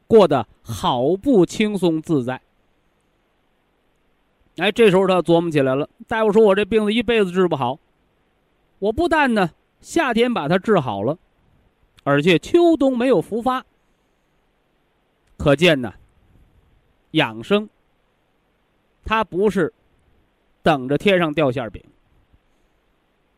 [0.07, 2.41] 过得好不轻松自在。
[4.57, 7.77] 哎，这时候他琢磨起来了，大夫说我这病子一辈子治不好。
[8.79, 11.17] 我不但呢夏天把它治好了，
[12.03, 13.65] 而且秋冬没有复发。
[15.37, 15.93] 可见呢，
[17.11, 17.69] 养生，
[19.03, 19.73] 它不是
[20.63, 21.83] 等着天上掉馅饼，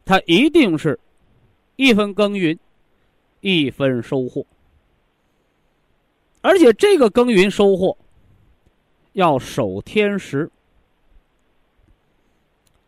[0.05, 0.99] 它一定是
[1.77, 2.57] 一分耕耘
[3.41, 4.45] 一分收获，
[6.41, 7.97] 而且这个耕耘收获
[9.13, 10.51] 要守天时。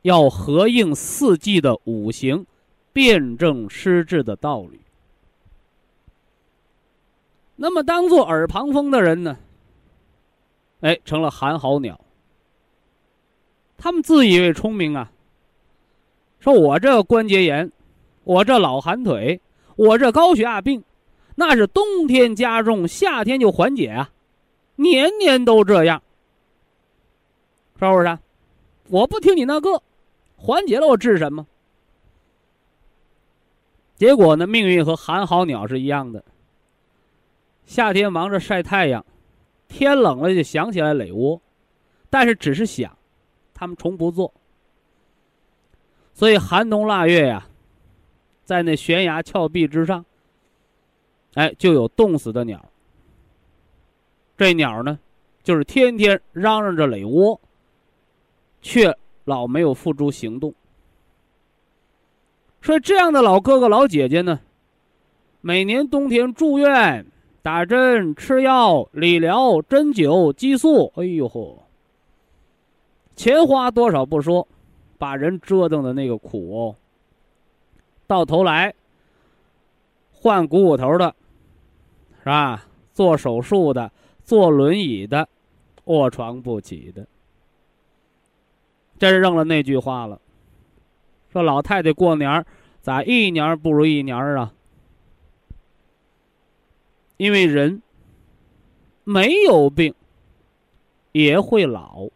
[0.02, 2.46] 要合应四季的五行，
[2.94, 4.80] 辩证施治的道理。
[7.56, 9.38] 那么，当做耳旁风的人呢？
[10.80, 12.00] 哎，成了寒号鸟。
[13.78, 15.12] 他们自以为聪明啊，
[16.40, 17.70] 说我这关节炎，
[18.24, 19.42] 我这老寒腿，
[19.76, 20.82] 我这高血压病，
[21.36, 24.10] 那是冬天加重，夏天就缓解啊，
[24.78, 26.02] 年年都这样，
[27.78, 28.18] 是不是？
[28.88, 29.84] 我不听你那个。
[30.42, 31.46] 缓解了，我治什么？
[33.98, 34.48] 结果呢？
[34.48, 36.24] 命运和寒号鸟是一样的。
[37.66, 39.06] 夏天忙着晒太阳，
[39.68, 41.40] 天冷了就想起来垒窝，
[42.10, 42.98] 但是只是想，
[43.54, 44.34] 他们从不做。
[46.14, 47.46] 所以寒冬腊月呀，
[48.46, 50.06] 在那悬崖峭壁之上，
[51.34, 52.66] 哎，就有冻死的鸟。
[54.38, 54.98] 这鸟呢，
[55.44, 57.40] 就是天天嚷嚷着垒窝，
[58.62, 58.98] 却。
[59.30, 60.54] 老没有付诸行动，
[62.64, 64.40] 所以这样的老哥哥老姐姐呢，
[65.40, 67.06] 每年冬天住院、
[67.44, 71.60] 打针、吃药、理疗、针灸、激素，哎呦呵，
[73.16, 74.48] 钱花多少不说，
[74.98, 76.76] 把人折腾的那个苦哦。
[78.08, 78.74] 到头来，
[80.12, 81.16] 换股骨头的，
[82.20, 82.66] 是吧？
[82.96, 83.92] 做手术的，
[84.24, 85.30] 坐轮椅的，
[85.86, 87.06] 卧床不起的。
[89.00, 90.20] 真应了那句话了，
[91.32, 92.46] 说老太太过年儿
[92.82, 94.54] 咋一年不如一年儿啊？
[97.18, 97.82] 因为人
[99.04, 99.96] 没有病
[101.12, 102.10] 也会老，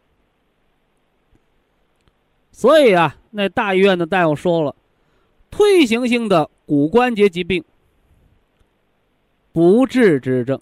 [2.52, 4.76] 所以啊，那大医院的大夫说了，
[5.50, 7.64] 退行性的骨关节疾病
[9.52, 10.62] 不治之症，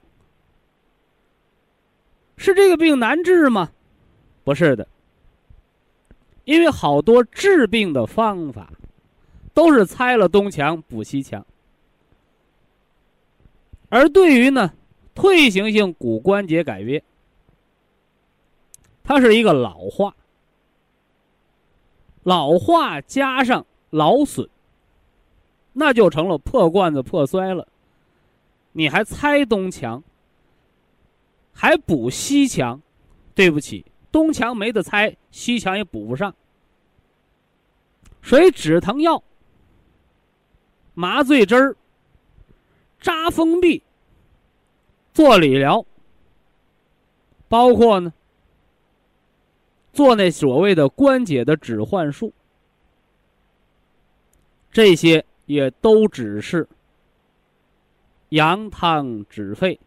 [2.38, 3.72] 是这个病难治吗？
[4.44, 4.88] 不是的。
[6.44, 8.72] 因为好多治病的方法，
[9.54, 11.46] 都是拆了东墙补西墙，
[13.90, 14.74] 而对于呢，
[15.14, 17.04] 退行性骨关节改变，
[19.04, 20.16] 它是一个老化，
[22.24, 24.50] 老化加上劳损，
[25.74, 27.68] 那就成了破罐子破摔了。
[28.72, 30.02] 你还拆东墙，
[31.52, 32.82] 还补西墙，
[33.36, 33.86] 对不起。
[34.12, 36.36] 东墙没得拆，西墙也补不上。
[38.22, 39.24] 所以止疼药、
[40.94, 41.76] 麻醉针儿、
[43.00, 43.82] 扎封闭、
[45.14, 45.84] 做理疗，
[47.48, 48.14] 包括呢
[49.92, 52.32] 做那所谓的关节的止患术，
[54.72, 56.70] 这些也都只是
[58.30, 59.80] 扬汤止沸，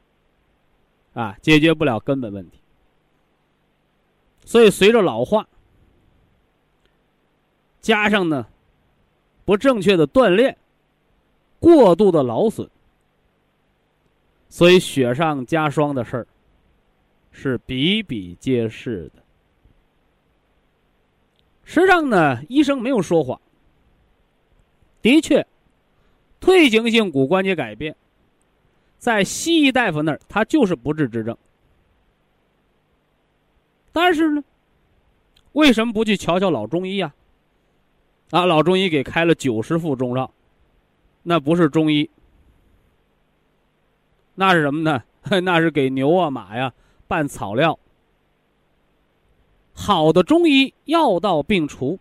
[1.12, 2.58] 啊，解决不了根本问题。
[4.44, 5.48] 所以，随着老化，
[7.80, 8.46] 加上呢
[9.44, 10.56] 不正确的锻炼，
[11.58, 12.68] 过度的劳损，
[14.48, 16.26] 所以雪上加霜的事儿
[17.30, 19.22] 是比比皆是的。
[21.64, 23.40] 实际上呢，医生没有说谎。
[25.00, 25.46] 的确，
[26.40, 27.96] 退行性骨关节改变，
[28.98, 31.36] 在西医大夫那儿，他就是不治之症。
[33.94, 34.42] 但是呢，
[35.52, 37.14] 为什么不去瞧瞧老中医呀？
[38.30, 40.28] 啊，老中医给开了九十副中药，
[41.22, 42.10] 那不是中医，
[44.34, 45.04] 那是什么呢？
[45.42, 46.74] 那是给牛啊马呀
[47.06, 47.78] 拌草料。
[49.72, 52.00] 好的中医药到病除，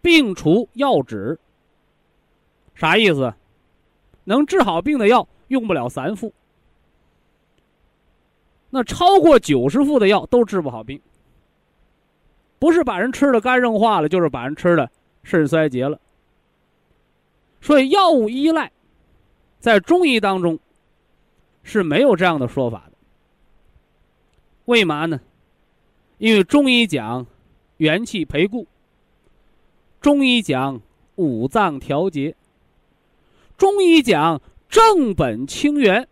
[0.00, 1.40] 病除药止。
[2.76, 3.34] 啥意思？
[4.22, 6.32] 能治好病的药用不了三副，
[8.70, 11.00] 那超过九十副的药都治不好病。
[12.58, 14.90] 不是把人吃的肝硬化了，就是把人吃的
[15.22, 16.00] 肾衰竭了。
[17.60, 18.70] 所以药物依赖，
[19.58, 20.58] 在中医当中
[21.62, 22.92] 是没有这样的说法的。
[24.66, 25.20] 为嘛呢？
[26.18, 27.26] 因为中医讲
[27.78, 28.66] 元气培固，
[30.00, 30.80] 中医讲
[31.16, 32.36] 五脏调节。
[33.56, 36.06] 中医讲正本清源，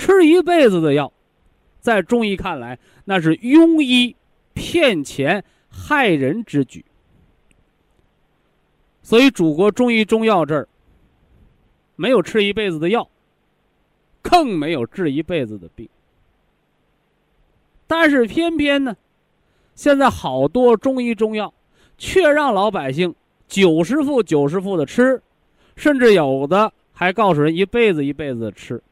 [0.00, 1.12] 吃一辈子的药，
[1.78, 4.16] 在中医看来那是庸医
[4.54, 6.82] 骗钱害人之举。
[9.02, 10.66] 所以，祖国中医中药这儿
[11.96, 13.06] 没有吃一辈子的药，
[14.22, 15.86] 更没有治一辈子的病。
[17.86, 18.96] 但是偏偏呢，
[19.74, 21.52] 现在好多中医中药
[21.98, 23.14] 却让老百姓
[23.46, 25.22] 九十副九十副的吃。
[25.76, 28.82] 甚至有的还告诉人一辈子一辈子的吃，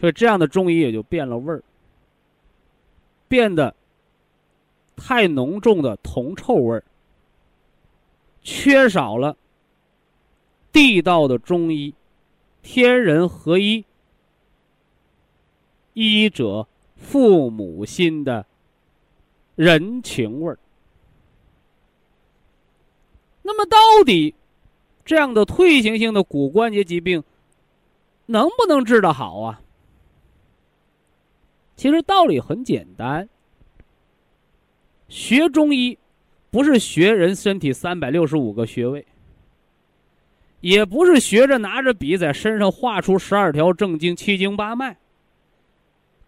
[0.00, 1.62] 所以这样的中医也就变了味儿，
[3.28, 3.74] 变得
[4.96, 6.82] 太浓重的铜臭味儿，
[8.42, 9.36] 缺少了
[10.72, 11.92] 地道的中医，
[12.62, 13.84] 天人合一，
[15.92, 18.46] 医者父母心的
[19.54, 20.58] 人情味儿。
[23.42, 23.76] 那么到
[24.06, 24.34] 底？
[25.04, 27.24] 这样的退行性的骨关节疾病，
[28.26, 29.60] 能不能治得好啊？
[31.80, 33.26] 其实道理很简单。
[35.08, 35.98] 学中医，
[36.50, 39.06] 不是学人身体三百六十五个穴位，
[40.60, 44.98] 也不是学着拿着笔在身上画出十二条正经、七经八脉，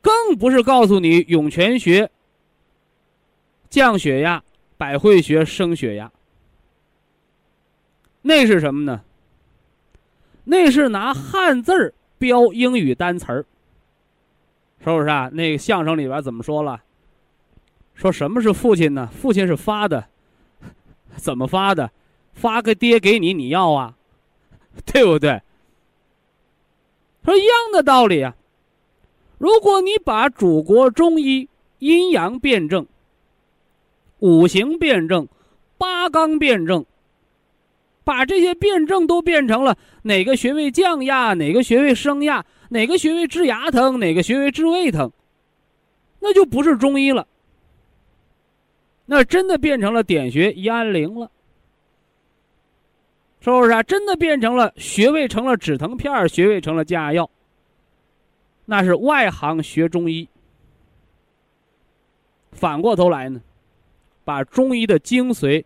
[0.00, 2.10] 更不是告诉你涌泉穴
[3.68, 4.42] 降血压、
[4.78, 6.10] 百会穴升血压。
[8.22, 9.04] 那是什么呢？
[10.44, 13.44] 那是拿汉字儿标英语单词儿，
[14.84, 15.30] 是不是啊？
[15.32, 16.82] 那个相声里边怎么说了？
[17.94, 19.08] 说什么是父亲呢？
[19.12, 20.06] 父亲是发的，
[21.16, 21.90] 怎么发的？
[22.32, 23.94] 发个爹给你，你要啊，
[24.86, 25.40] 对不对？
[27.24, 28.34] 说一样的道理啊。
[29.38, 32.86] 如果你把祖国中医阴阳辩证、
[34.18, 35.28] 五行辩证、
[35.78, 36.84] 八纲辩证。
[38.04, 45.12] 把这些辩证都变成了哪个穴位降压，哪个穴位升压，哪个穴位治牙疼，哪个穴位治胃疼，
[46.20, 47.28] 那就不是中医了。
[49.04, 51.30] 那真的变成了点穴一按铃了，
[53.40, 53.82] 是不是啊？
[53.82, 57.28] 真的变成了穴位成了止疼片穴位成了降压药。
[58.64, 60.26] 那是外行学中医。
[62.52, 63.42] 反过头来呢，
[64.24, 65.62] 把中医的精髓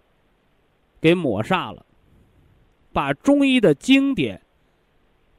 [1.01, 1.87] 给抹煞了。
[2.93, 4.43] 把中医的经典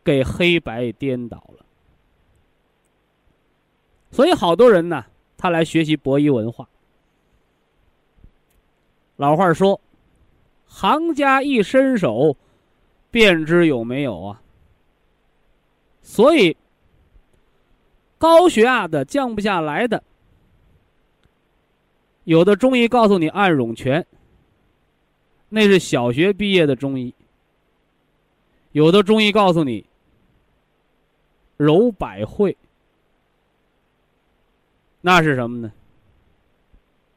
[0.04, 1.57] 给黑白颠倒了，
[4.18, 5.06] 所以好多人呢，
[5.38, 6.68] 他来学习博弈文化。
[9.16, 9.80] 老话说
[10.66, 12.36] ：“行家一伸手，
[13.12, 14.42] 便知有没有啊。”
[16.02, 16.58] 所以，
[18.18, 20.02] 高血压的降不下来的，
[22.24, 24.04] 有的中医告诉你按涌泉，
[25.50, 27.14] 那是小学毕业的中医。
[28.72, 29.86] 有的中医告诉你，
[31.58, 32.58] 揉百会，
[35.02, 35.72] 那是什么呢？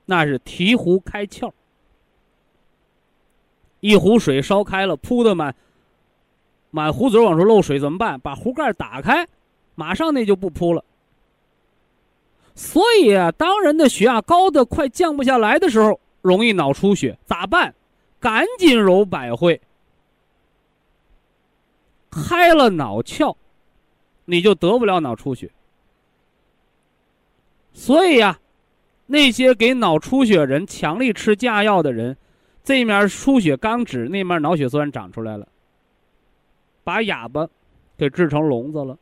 [0.06, 1.52] 那是提壶开窍。
[3.80, 5.54] 一壶水烧开了，扑的满
[6.70, 8.20] 满壶嘴往出漏水，怎么办？
[8.20, 9.26] 把壶盖打开，
[9.74, 10.84] 马上那就不扑了。
[12.54, 17.74] 所以啊，当人的血压高的快降不下来的时候，容易脑出血，咋办？
[18.18, 19.60] 赶紧揉百会。
[22.10, 23.34] 开了脑窍，
[24.26, 25.50] 你就得不了脑出血。
[27.72, 28.38] 所以呀，
[29.06, 32.16] 那些给脑出血人强力吃降药的人，
[32.62, 35.48] 这面出血刚止，那面脑血栓长出来了，
[36.84, 37.48] 把哑巴
[37.96, 38.98] 给治成聋子了。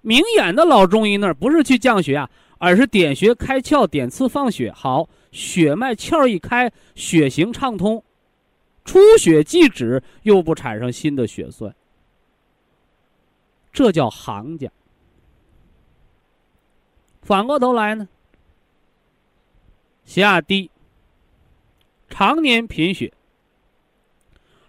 [0.00, 2.28] 明眼的老中医那儿不是去降血压，
[2.58, 4.72] 而是点穴开窍，点刺放血。
[4.72, 8.02] 好，血脉窍一开，血行畅通。
[8.84, 11.74] 出血即止，又不产生新的血栓，
[13.70, 14.70] 这叫行家。
[17.28, 18.08] 反过头来呢，
[20.06, 20.70] 血压低，
[22.08, 23.12] 常年贫血，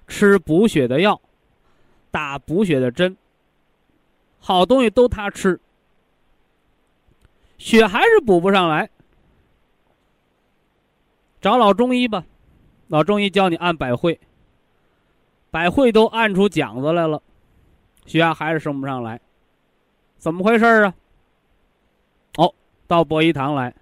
[0.10, 1.22] 吃补血的药，
[2.12, 3.16] 打补血的针，
[4.42, 5.58] 好东西都他吃，
[7.58, 8.90] 血还是补不上来，
[11.40, 12.26] 找老中医吧，
[12.90, 14.20] 老中医教你按百会，
[15.50, 17.24] 百会都按出茧子来了，
[18.06, 19.22] 血压还是升不上来，
[20.18, 20.94] 怎么回事啊？
[22.90, 23.76] 到博医堂来，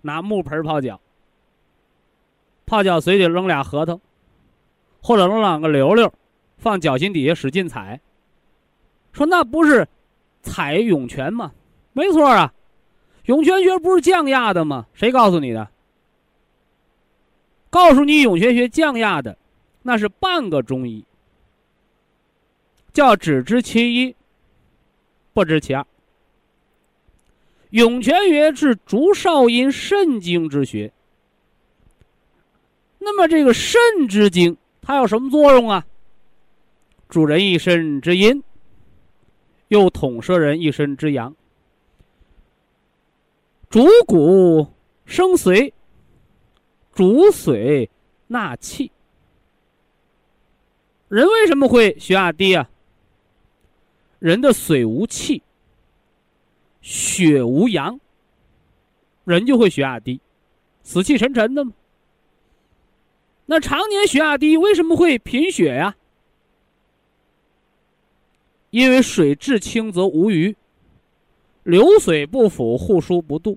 [0.00, 0.98] 拿木盆泡脚，
[2.64, 4.00] 泡脚水里扔俩核桃，
[5.02, 6.10] 或者扔两个溜溜，
[6.56, 8.00] 放脚心底下使劲踩。
[9.12, 9.86] 说那不是
[10.40, 11.52] 踩涌泉吗？
[11.92, 12.54] 没错啊，
[13.26, 14.86] 涌泉穴不是降压的吗？
[14.94, 15.68] 谁告诉你的？
[17.68, 19.36] 告诉你涌泉穴降压的，
[19.82, 21.04] 那是半个中医，
[22.90, 24.16] 叫只知其一，
[25.34, 25.86] 不知其二。
[27.70, 30.92] 涌泉穴是足少阴肾经之穴，
[32.98, 35.86] 那么这个肾之经它有什么作用啊？
[37.08, 38.42] 主人一身之阴，
[39.68, 41.34] 又统摄人一身之阳，
[43.68, 44.66] 主骨
[45.04, 45.72] 生髓，
[46.94, 47.88] 主髓
[48.26, 48.90] 纳气。
[51.08, 52.68] 人为什么会血压低啊？
[54.18, 55.42] 人的髓无气。
[56.80, 57.98] 血无阳，
[59.24, 60.20] 人就会血压低，
[60.82, 61.72] 死气沉沉的嘛。
[63.46, 65.96] 那常年血压低，为什么会贫血呀？
[68.70, 70.54] 因为水至清则无鱼，
[71.62, 73.56] 流水不腐，户枢不蠹。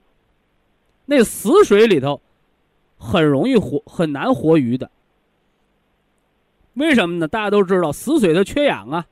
[1.06, 2.22] 那死水里头
[2.98, 4.90] 很容易活，很难活鱼的。
[6.76, 7.28] 为什么呢？
[7.28, 9.06] 大家都知道，死水它缺氧啊，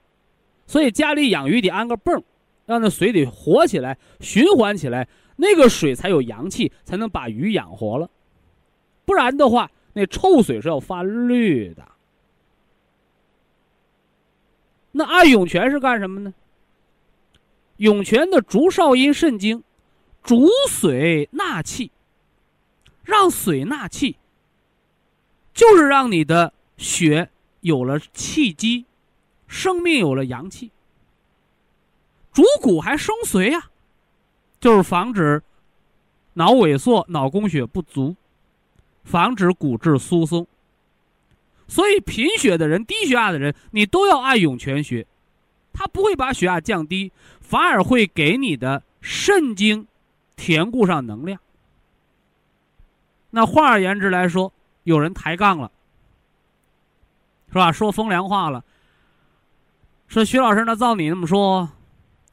[0.66, 2.24] 所以家里养鱼得安个泵。
[2.70, 5.08] 让那水得活起来，循环起来，
[5.38, 8.08] 那个水才有阳气，才能把鱼养活了。
[9.06, 11.84] 不然的话，那臭水是要发绿的。
[14.92, 16.32] 那按涌泉是干什么呢？
[17.78, 19.64] 涌泉的足少阴肾经，
[20.22, 21.90] 主水纳气，
[23.02, 24.18] 让水纳气，
[25.56, 28.86] 就是让你的血有了气机，
[29.48, 30.70] 生命有了阳气。
[32.32, 33.70] 主骨还生髓呀，
[34.60, 35.42] 就是防止
[36.34, 38.16] 脑萎缩、脑供血不足，
[39.04, 40.48] 防止骨质疏松。
[41.68, 45.06] 所以贫血的人、低血压的人，你都要按涌泉穴，
[45.74, 47.12] 它不会把血压降低，
[47.42, 49.88] 反而会给你的肾经
[50.36, 51.40] 填固上能量。
[53.32, 54.52] 那换而言之来说，
[54.84, 55.72] 有人抬杠了，
[57.50, 57.72] 是吧？
[57.72, 58.64] 说风凉话了，
[60.08, 61.70] 说徐老师，那照你那么说。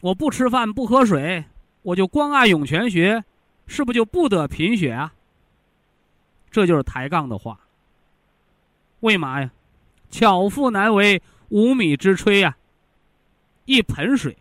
[0.07, 1.45] 我不吃饭不喝水，
[1.83, 3.25] 我就光按涌泉穴，
[3.67, 5.13] 是不是就不得贫血啊？
[6.49, 7.59] 这就是抬杠的话。
[9.01, 9.51] 为嘛呀？
[10.09, 12.57] 巧妇难为无米之炊呀。
[13.65, 14.37] 一盆水，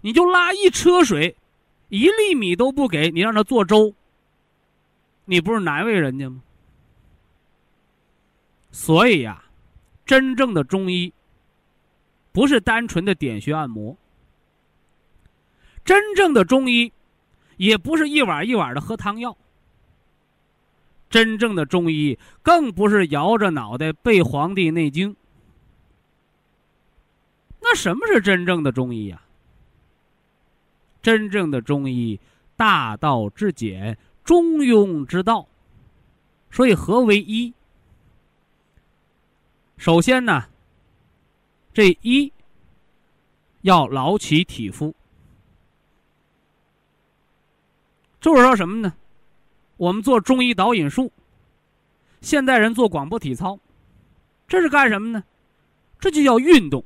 [0.00, 1.34] 你就拉一车水，
[1.88, 3.92] 一粒米都不给你，让他做粥，
[5.24, 6.40] 你不是难为人家吗？
[8.70, 9.42] 所以呀，
[10.06, 11.12] 真正的中医
[12.30, 13.96] 不是单纯的点穴按摩。
[15.88, 16.92] 真正的中医，
[17.56, 19.34] 也不是一碗一碗的喝汤药。
[21.08, 25.12] 真正的中医，更不是摇着脑袋背《黄帝内经》。
[27.62, 29.22] 那什么是真正的中医呀？
[31.00, 32.20] 真正的中医，
[32.54, 35.48] 大道至简，中庸之道。
[36.50, 37.54] 所以，何为医？
[39.78, 40.50] 首先呢，
[41.72, 42.30] 这医
[43.62, 44.94] 要劳其体肤。
[48.28, 48.92] 就是说什么呢？
[49.78, 51.10] 我们做中医导引术，
[52.20, 53.58] 现代人做广播体操，
[54.46, 55.24] 这是干什么呢？
[55.98, 56.84] 这就叫运动，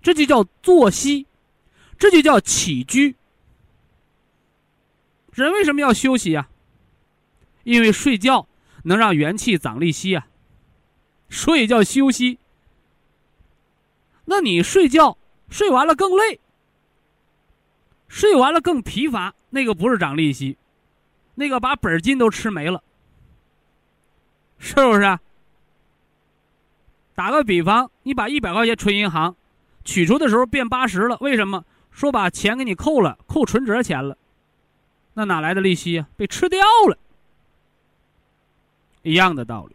[0.00, 1.26] 这就叫作息，
[1.98, 3.16] 这就叫起居。
[5.32, 6.48] 人为什么要休息呀？
[7.64, 8.46] 因为睡觉
[8.84, 10.28] 能让元气长利息啊，
[11.28, 12.38] 所以叫休息。
[14.26, 15.18] 那你睡觉
[15.50, 16.38] 睡完了更累。
[18.12, 20.58] 睡完了更疲乏，那个不是长利息，
[21.34, 22.84] 那个把本金都吃没了，
[24.58, 25.18] 是不是？
[27.14, 29.34] 打个比方，你把一百块钱存银行，
[29.82, 31.64] 取出的时候变八十了，为什么？
[31.90, 34.18] 说把钱给你扣了，扣存折钱了，
[35.14, 36.06] 那哪来的利息啊？
[36.14, 36.60] 被吃掉
[36.90, 36.98] 了，
[39.00, 39.74] 一样的道理。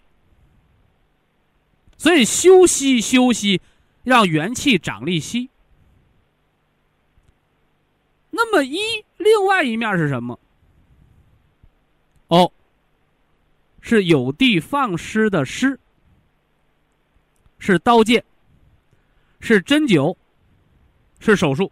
[1.97, 3.61] 所以休息休息，
[4.03, 5.49] 让元气长利息。
[8.37, 8.77] 那么一
[9.17, 10.39] 另外一面是什么？
[12.27, 12.51] 哦，
[13.81, 15.79] 是有的放矢的矢。
[17.57, 18.23] 是刀剑，
[19.39, 20.15] 是针灸，
[21.19, 21.71] 是手术，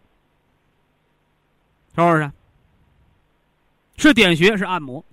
[1.93, 2.31] 是不是？
[3.97, 5.05] 是点穴，是按摩。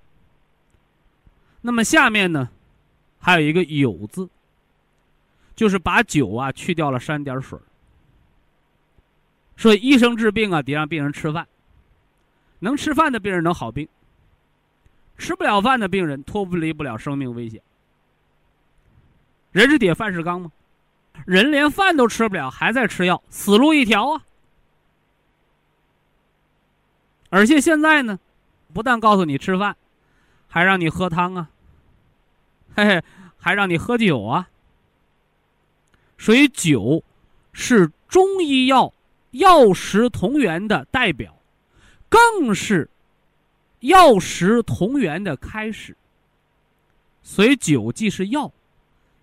[1.61, 2.49] 那么下面呢，
[3.19, 4.27] 还有一个酉字，
[5.55, 7.59] 就是把酒啊去掉了，沾点水。
[9.57, 11.47] 所以医生治病啊，得让病人吃饭。
[12.59, 13.89] 能吃饭的病人能好病，
[15.19, 17.61] 吃不了饭的病人脱离不了生命危险。
[19.51, 20.53] 人是铁，饭是钢吗？
[21.27, 24.25] 人连饭都吃不了，还在吃药，死路一条啊！
[27.29, 28.19] 而且现在呢，
[28.73, 29.77] 不但告诉你吃饭，
[30.49, 31.51] 还让你喝汤啊，
[32.77, 33.05] 嘿嘿，
[33.37, 34.49] 还让你喝酒啊。
[36.17, 37.03] 所以酒
[37.53, 38.93] 是中医药
[39.33, 41.37] 药食同源的代表。
[42.09, 42.91] 更是
[43.81, 45.97] 药食同源的开始，
[47.23, 48.53] 所以酒既是药，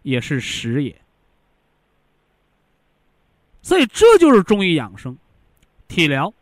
[0.01, 0.99] 也是食也。
[3.61, 5.15] 所以这就是中医养生、
[5.87, 6.33] 体疗、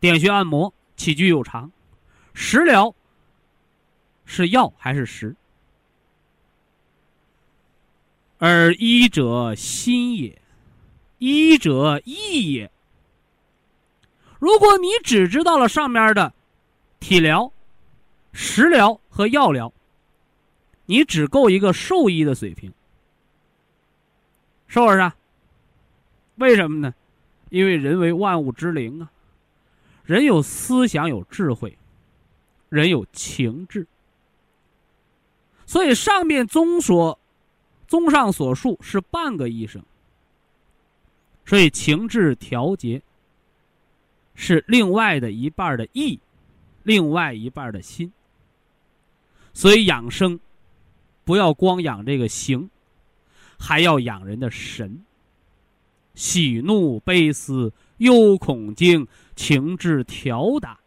[0.00, 1.70] 点穴按摩、起居有常。
[2.34, 2.92] 食疗
[4.24, 5.36] 是药还是食？
[8.38, 10.42] 而医者心也，
[11.18, 12.70] 医者意也。
[14.38, 16.32] 如果你只知道了上面的
[17.00, 17.52] 体疗、
[18.32, 19.72] 食疗和药疗，
[20.86, 22.72] 你只够一个兽医的水平，
[24.68, 25.12] 是不是？
[26.36, 26.94] 为什么呢？
[27.50, 29.10] 因为人为万物之灵啊，
[30.04, 31.76] 人有思想、有智慧，
[32.68, 33.86] 人有情志，
[35.66, 37.18] 所以上面综所、
[37.88, 39.82] 综上所述是半个医生，
[41.48, 43.00] 所以情志调节。
[44.40, 46.20] 是另外的一半的意，
[46.84, 48.12] 另外一半的心。
[49.52, 50.38] 所以养生，
[51.24, 52.70] 不要光养这个形，
[53.58, 55.02] 还要养人的神。
[56.14, 60.78] 喜怒悲思忧恐惊，情志调达。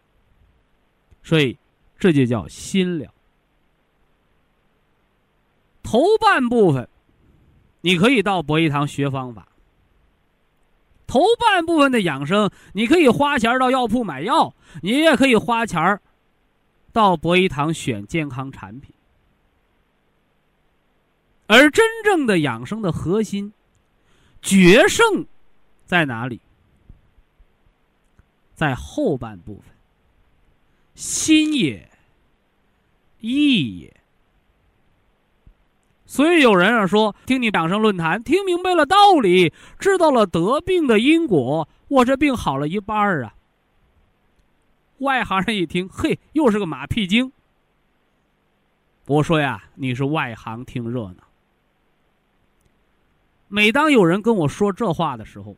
[1.21, 1.57] 所以
[1.99, 3.13] 这就叫心疗。
[5.83, 6.87] 头半部分，
[7.81, 9.45] 你可以到博医堂学方法。
[11.11, 15.99] 头半部分的养生，你可以花钱到药铺买药，你也可以花钱
[16.93, 18.95] 到博医堂选健康产品。
[21.47, 23.51] 而真正的养生的核心，
[24.41, 25.25] 决胜
[25.85, 26.39] 在哪里？
[28.55, 29.65] 在后半部分，
[30.95, 31.91] 心也，
[33.19, 34.00] 意也。
[36.11, 43.33] 所以有人啊说，听你养生论坛，听明白了道理，知道了得病的因果，我这病好了一半啊。
[44.97, 47.31] 外行人一听，嘿，又是个马屁精。
[49.05, 51.23] 我说呀，你是外行听热闹。
[53.47, 55.55] 每当有人跟我说这话的时候，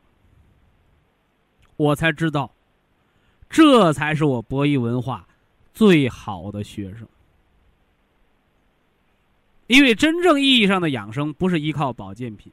[1.77, 2.53] 我才知道，
[3.49, 5.27] 这才是我博弈文化
[5.73, 7.07] 最好的学生。
[9.67, 12.51] 因为真正意义上的养生，不是依靠保健品，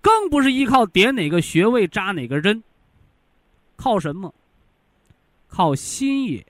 [0.00, 2.62] 更不是依靠点哪个穴位扎哪个针，
[3.76, 4.32] 靠什么？
[5.48, 6.46] 靠心也，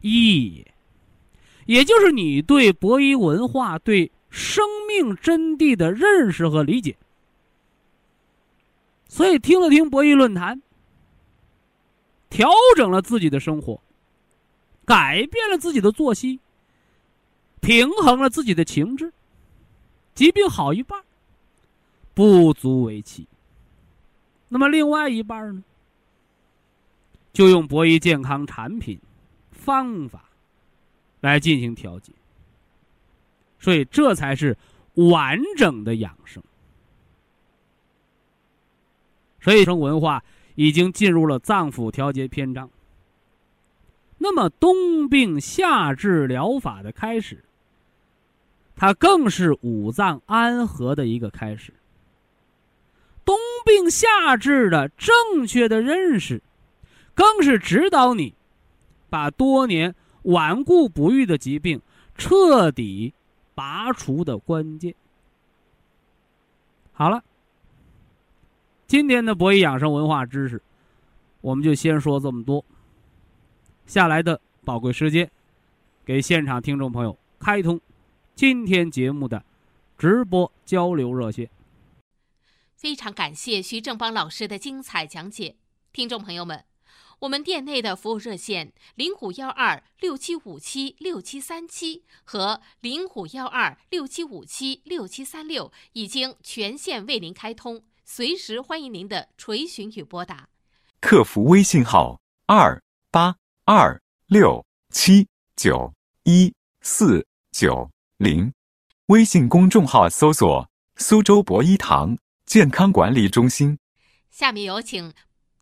[0.00, 0.74] 意也，
[1.66, 6.96] 也就是你对博弈文化、对生命真谛的认识和理解。
[9.08, 10.62] 所以听了听博弈论坛，
[12.30, 13.80] 调整了自己的生活，
[14.84, 16.38] 改变了自己的作息。
[17.66, 19.12] 平衡了自己的情志，
[20.14, 21.02] 疾病好一半，
[22.14, 23.26] 不足为奇。
[24.48, 25.64] 那么另外一半呢？
[27.32, 28.96] 就用博弈健康产品
[29.50, 30.26] 方法
[31.20, 32.12] 来进行调节。
[33.58, 34.56] 所以这才是
[34.94, 36.40] 完整的养生。
[39.40, 40.22] 所以生文化
[40.54, 42.70] 已经进入了脏腑调节篇章。
[44.18, 47.42] 那么冬病夏治疗法的开始。
[48.76, 51.72] 它更是五脏安和的一个开始。
[53.24, 56.42] 冬病夏治的正确的认识，
[57.14, 58.34] 更是指导你
[59.08, 61.80] 把多年顽固不愈的疾病
[62.16, 63.12] 彻底
[63.54, 64.94] 拔除的关键。
[66.92, 67.24] 好了，
[68.86, 70.62] 今天的博弈养生文化知识，
[71.40, 72.64] 我们就先说这么多。
[73.86, 75.30] 下来的宝贵时间，
[76.04, 77.80] 给现场听众朋友开通。
[78.36, 79.42] 今天节目的
[79.96, 81.48] 直播交流热线，
[82.74, 85.56] 非常感谢徐正邦老师的精彩讲解。
[85.90, 86.62] 听众朋友们，
[87.20, 100.50] 我们店内的服务热线零五幺二六七五七六七三七和零五幺二六七五七六七三六已经全线为您开通，随时欢迎您的垂询与拨打。
[101.00, 102.78] 客服微信号二
[103.10, 103.34] 八
[103.64, 105.26] 二六七
[105.56, 105.90] 九
[106.24, 108.50] 一四九零，
[109.08, 113.78] 微信公众号搜索“苏州博一堂健康管理中心”。
[114.32, 115.12] 下面有请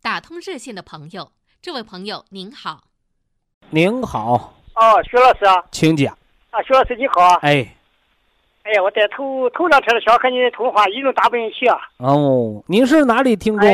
[0.01, 2.85] 打通热线的朋友，这位朋友您好，
[3.71, 6.17] 您好，哦，徐老师啊，请讲。
[6.49, 7.75] 啊，徐老师你好啊，哎，
[8.63, 11.77] 哎呀，我在头头两天的想和你通话，一直打不进去啊。
[11.97, 13.67] 哦，您是哪里听众？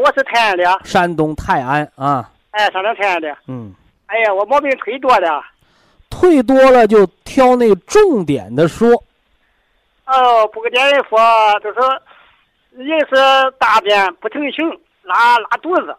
[0.00, 2.30] 我是泰安的，山东泰安啊。
[2.52, 3.36] 哎，山东泰安的。
[3.48, 3.74] 嗯，
[4.06, 5.42] 哎呀，我毛病忒多了。
[6.20, 8.90] 忒多了就挑那重点的说。
[10.06, 11.18] 哦，不给点人说，
[11.62, 11.80] 就是
[12.76, 13.16] 人是
[13.58, 14.68] 大便不成形，
[15.02, 15.96] 拉拉肚子，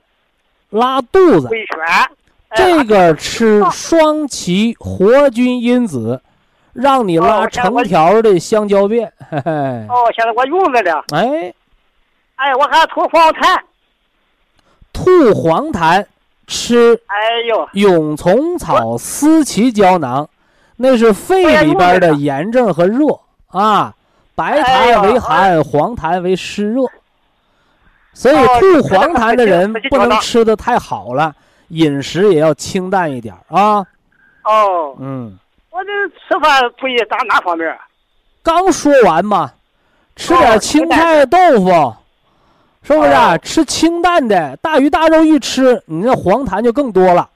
[0.70, 1.49] 拉肚子，
[2.55, 6.22] 这个吃双歧活菌因子，
[6.74, 9.11] 让你拉成条的香蕉便。
[9.32, 9.51] 嘿嘿。
[9.89, 11.03] 哦，现在我用着了。
[11.14, 11.53] 哎，
[12.36, 13.59] 哎，我还吐黄痰。
[14.91, 16.05] 吐黄痰，
[16.53, 20.29] 吃哎呦，蛹虫草思奇胶囊，
[20.77, 23.07] 那是肺里边的炎症和热
[23.47, 23.95] 啊。
[24.35, 26.81] 白痰为寒，黄痰为湿热，
[28.13, 31.35] 所以吐黄痰的人不能吃的太好了，
[31.69, 33.85] 饮食也要清淡一点啊。
[34.43, 35.37] 哦，嗯，
[35.71, 37.75] 我这吃饭注意打哪方面？
[38.43, 39.51] 刚说完嘛，
[40.15, 41.95] 吃点青菜豆腐，
[42.84, 43.38] 是不是、啊？
[43.38, 47.29] 吃清淡的，大鱼大肉一吃，你那黄痰就更多了。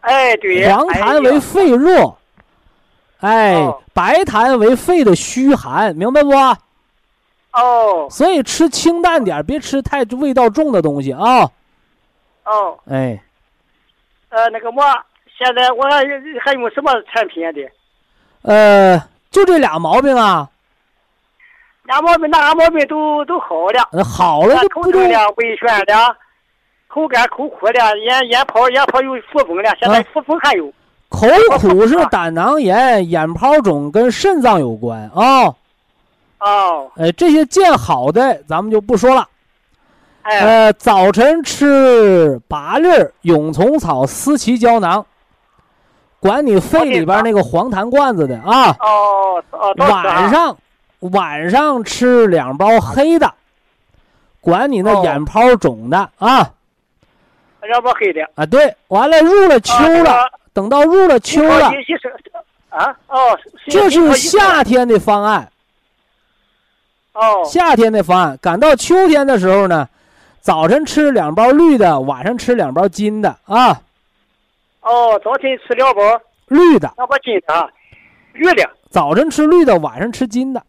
[0.00, 2.12] 哎，对，黄痰为肺热。
[3.20, 6.30] 哎，哦、白痰为肺的虚寒，明白不？
[7.52, 8.08] 哦。
[8.10, 11.48] 所以吃清淡点，别吃太味道重的东西啊。
[12.44, 12.76] 哦。
[12.90, 13.22] 哎。
[14.30, 14.82] 呃，那个我
[15.38, 15.84] 现在我
[16.40, 17.70] 还用什么产品的？
[18.42, 20.48] 呃，就这俩毛病啊。
[21.92, 24.02] 俩毛病，那俺毛病都都好了。
[24.02, 26.16] 好了就不中了，胃宣了，
[26.88, 30.72] 口干口苦的，眼眼泡眼泡有浮肿了，现在浮肿还有。
[31.10, 31.28] 口
[31.58, 35.54] 苦是胆囊炎、眼泡肿跟肾脏有关啊。
[36.40, 36.90] 哦。
[36.96, 39.28] 哎，这些见好的咱们就不说了。
[40.22, 40.38] 哎。
[40.38, 42.88] 呃，早晨吃八粒
[43.20, 45.04] 蛹虫草思奇胶囊，
[46.20, 48.74] 管你肺里边那个黄痰罐子的啊。
[48.80, 49.74] 哦哦。
[49.76, 50.56] 晚上
[51.10, 53.34] 晚上吃两包黑的，
[54.40, 56.52] 管你那眼泡肿的啊。
[57.62, 58.28] 两包黑的。
[58.34, 60.30] 啊，对，完了入了秋了。
[60.52, 61.72] 等到入了秋了，
[62.68, 63.38] 啊哦，
[63.68, 65.50] 这是夏天的方案。
[67.14, 69.88] 哦，夏天的方案，赶到秋天的时候呢，
[70.40, 73.80] 早晨吃两包绿的，晚上吃两包金的啊。
[74.82, 76.02] 哦，早晨吃两包
[76.48, 77.70] 绿的，两包金的，
[78.34, 78.70] 绿的。
[78.90, 80.62] 早晨吃绿的，晚上吃金的。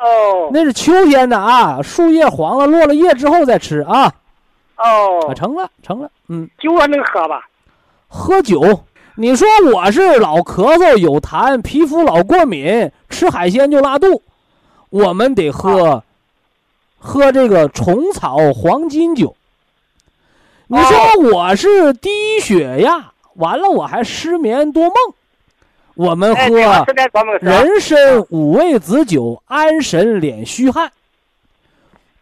[0.00, 4.12] 哦，那是秋天的啊，树叶黄了，落了叶之后再吃啊。
[4.78, 6.48] 哦，啊，成了，成了，嗯。
[6.58, 7.46] 酒还能喝吧？
[8.08, 8.84] 喝酒，
[9.16, 14.22] 你说我是老咳嗽有痰，皮肤老过敏，吃海鲜就拉肚，
[14.88, 16.04] 我们得喝，啊、
[16.98, 19.36] 喝这个虫草黄金酒。
[20.66, 24.94] 你说我是低血压，完了我还失眠多梦，
[26.00, 26.56] 我们喝
[27.40, 30.90] 人参五味子酒，安神敛虚汗。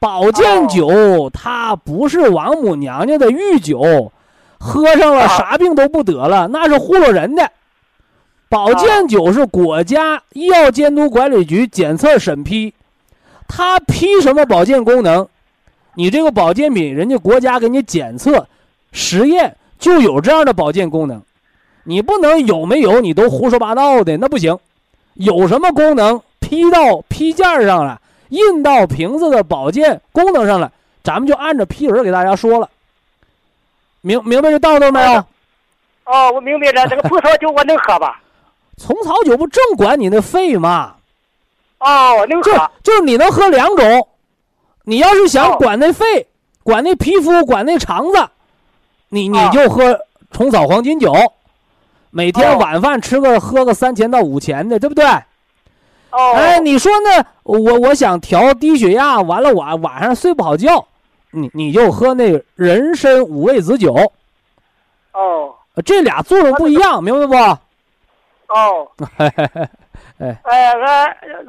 [0.01, 4.11] 保健酒它不是王母娘娘的御酒。
[4.59, 7.53] 喝上了啥病都不得了，那是糊弄人的。
[8.49, 12.74] 保健酒是国家医药监督管理局检测审批，
[13.47, 15.29] 它批什么保健功能，
[15.95, 18.49] 你这个保健品人家国家给你检测
[18.91, 21.22] 实验就有这样的保健功能，
[21.85, 24.59] 你不能有没有你都胡说八道的，那不行。
[25.14, 30.70] 有什么功能批到批件上了，印到瓶子的保健功能上了，
[31.03, 32.68] 咱们就按照批文给大家说了。
[34.01, 35.24] 明明白这道理没有？
[36.05, 36.87] 哦，我明白了。
[36.87, 38.20] 这个虫草酒我能喝吧？
[38.76, 40.95] 虫草酒不正管你那肺吗？
[41.79, 42.53] 哦，能喝。
[42.53, 44.09] 就就是你能喝两种，
[44.85, 46.26] 你要是想管那肺、哦、
[46.62, 48.29] 管那皮肤、管那肠子，
[49.09, 49.99] 你你就喝
[50.31, 51.12] 虫草黄金酒，
[52.11, 55.04] 每天晚饭吃个、哦、喝个三钱到五钱的，对不对？
[56.11, 56.34] 哦。
[56.34, 57.24] 哎，你说呢？
[57.42, 60.86] 我我想调低血压，完了晚晚上睡不好觉。
[61.30, 63.94] 你你就喝那个人参五味子酒，
[65.12, 65.54] 哦，
[65.84, 67.34] 这俩作用不一样，明白不？
[68.54, 68.90] 哦，
[70.18, 70.72] 哎，哎，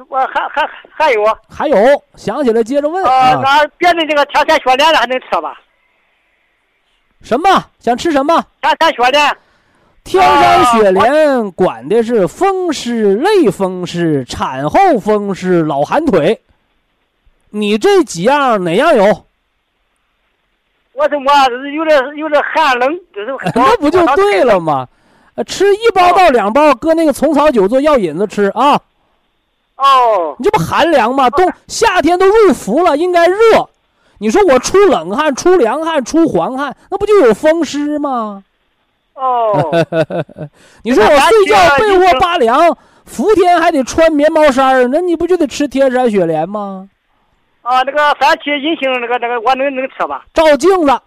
[0.08, 3.40] 我我还还还有还有，想起来接着问啊。
[3.42, 5.58] 那别的这个天天雪莲的还能吃吧？
[7.22, 7.48] 什么？
[7.78, 8.44] 想吃什么？
[8.60, 9.36] 天山雪莲。
[10.10, 16.40] 天山雪莲管的是风湿、类风湿、产后风湿、老寒腿。
[17.50, 19.04] 你这几样哪样有？
[20.94, 21.32] 我怎么
[21.72, 22.92] 有点有点寒冷？
[23.14, 24.88] 就是 那不就对了吗？
[25.46, 28.80] 吃一包到两包，搁那个虫草酒做药引子吃啊。
[29.76, 30.34] 哦。
[30.40, 31.30] 你这不寒凉吗？
[31.30, 33.36] 冬夏天都入伏了，应该热。
[34.18, 38.42] 你说我出冷汗、出凉汗、出黄汗，那不就有风湿吗？
[39.20, 39.70] 哦。
[40.82, 46.88] 你说我睡觉被窝扒凉，伏天还得穿棉毛衫那你不就得吃天山雪莲吗？
[47.62, 50.24] 啊，那个三七银杏，那个那个我能能吃吧？
[50.32, 50.98] 照镜子，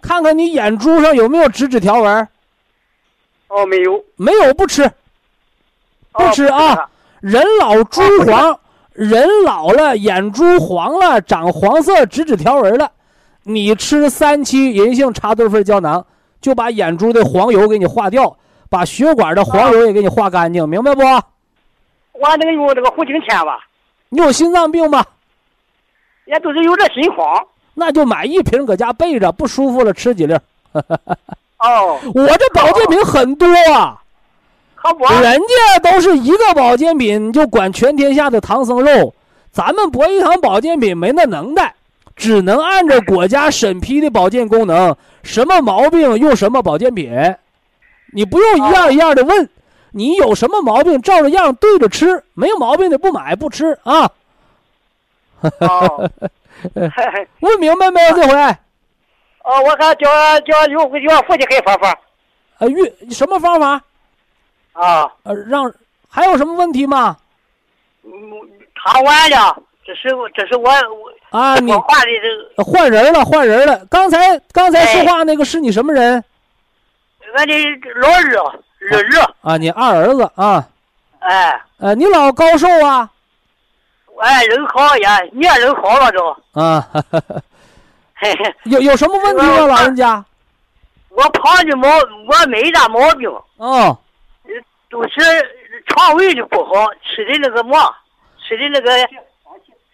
[0.00, 2.28] 看看你眼珠上有没有直指条纹。
[3.48, 4.90] 哦，没有，没有不吃，
[6.12, 6.88] 不吃啊！
[7.20, 8.58] 人老珠黄，
[8.92, 12.90] 人老了眼珠黄了，长黄色直指条纹了，
[13.42, 16.04] 你吃三七银杏茶多酚胶囊，
[16.46, 18.36] 就把眼珠的黄油给你化掉，
[18.70, 21.02] 把血管的黄油也给你化干净，明白不？
[21.02, 23.58] 我那个用那个红景天吧。
[24.10, 25.04] 你有心脏病吗？
[26.26, 27.26] 也都是有点心慌。
[27.74, 30.34] 那就买一瓶搁家备着，不舒服了吃几粒。
[30.72, 34.00] 哦， 我这保健品很多啊，
[34.76, 39.12] 可不，人家都是一个保健品就管全天下的唐僧肉，
[39.50, 41.74] 咱们博一堂保健品没那能耐，
[42.16, 47.12] 只能按照国家审批的保健功能，什么毛病用什么保健品，
[48.12, 49.48] 你不用一样一样的问，
[49.92, 54.10] 你有什么毛病照着样对着吃，没有毛病的不买不吃啊。
[57.40, 58.34] 问明白没有这回？
[59.44, 61.96] 哦，我看叫叫有有夫妻可以方法。
[62.58, 63.82] 呃，月什么方法？
[64.72, 65.12] 啊。
[65.24, 65.70] 呃，让
[66.08, 67.16] 还有什么问题吗？
[68.04, 68.10] 嗯，
[68.74, 72.10] 查完了，这是我这是我我啊，你换的
[72.56, 73.86] 这换人了，换人了。
[73.88, 76.22] 刚才刚才说话那个是你什么人？
[77.36, 77.54] 俺的
[78.00, 78.16] 老二，
[78.90, 79.34] 二儿。
[79.42, 80.66] 啊，你二儿子啊。
[81.20, 81.62] 哎。
[81.78, 83.08] 呃，你老高寿啊？
[84.18, 86.60] 哎，人好呀，你也人好了都。
[86.60, 86.88] 啊。
[88.64, 90.24] 有有什么问题吗，老人家？
[91.10, 93.30] 我胖的毛，我没啥毛病。
[93.58, 93.96] 哦。
[94.88, 95.20] 都是
[95.88, 97.94] 肠胃的不好，吃的那个嘛，
[98.48, 98.90] 吃的那个，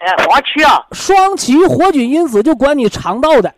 [0.05, 0.85] 哎，黄芪啊。
[0.91, 3.55] 双歧活菌因子就管你肠道的，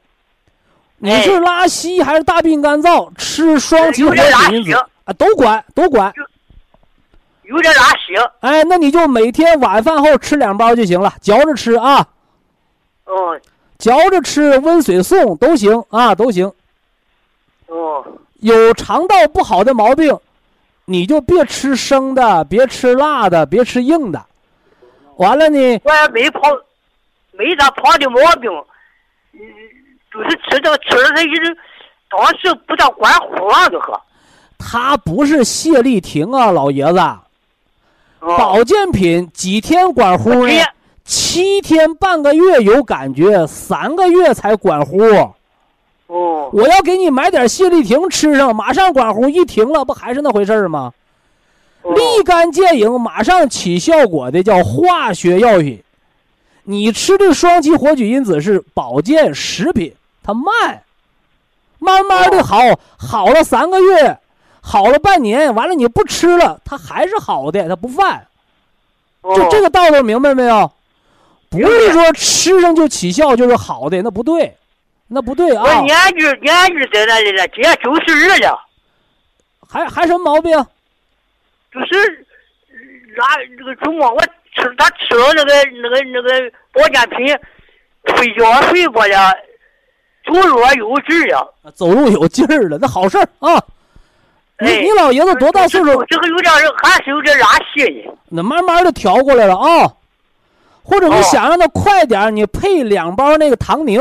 [0.98, 3.10] 你是拉稀还是大便干燥？
[3.16, 4.74] 吃双歧活菌因子
[5.04, 6.12] 啊，都管都管。
[7.44, 8.14] 有点拉稀。
[8.40, 12.06] 哎，那你就每天晚饭后吃两包就行了，嚼着吃啊。
[13.06, 13.40] 哦。
[13.78, 16.52] 嚼着吃，温水送都行啊，都行。
[17.68, 18.04] 哦。
[18.40, 20.18] 有肠道不好的毛病，
[20.84, 24.24] 你就别吃生的，别吃辣的，别吃硬的。
[25.16, 25.80] 完了呢？
[25.84, 26.42] 我也没胖，
[27.32, 28.50] 没啥胖的毛病，
[29.32, 29.40] 嗯，
[30.12, 31.56] 就是吃这个吃了它一直，
[32.10, 34.00] 当时不大管乎啊，都喝。
[34.58, 36.98] 他不是谢丽婷啊，老爷子。
[38.20, 38.38] 哦。
[38.38, 40.52] 保健品几天管乎呢？
[41.04, 44.98] 七天半个月有感觉，三个月才管乎。
[46.06, 50.92] 哦，我要给你买点谢丽婷吃上，马上管乎，一停了不还是那回事吗？
[51.84, 55.82] 立竿见影，马上起效果的叫化学药品。
[56.64, 60.82] 你吃的双歧活菌因子是保健食品，它慢，
[61.78, 62.58] 慢慢的好，
[62.96, 64.18] 好了三个月，
[64.62, 68.26] 好了半年，完了你不吃了，它还是好的，它不犯。
[69.22, 70.70] 就这个道理明白没有？
[71.50, 74.56] 不是说吃上就起效就是好的，那不对，
[75.06, 75.64] 那不对啊！
[75.64, 78.58] 在那里了，今年九十二了，
[79.68, 80.66] 还还什么毛病？
[81.74, 82.26] 就是
[83.16, 83.22] 那
[83.58, 84.20] 这个周末我
[84.54, 85.52] 吃他吃了那个
[85.82, 87.36] 那个那个保健品，
[88.16, 89.32] 睡觉睡过了，
[90.24, 91.54] 走路有劲儿了。
[91.74, 93.62] 走路有劲儿了，那好事儿啊！
[94.60, 96.04] 你你老爷子多大岁数？
[96.04, 96.52] 这个有点
[96.82, 98.12] 还是有点拉稀呢。
[98.28, 99.92] 那慢慢的调过来了啊。
[100.84, 104.00] 或者你想让他快点，你配两包那个唐宁，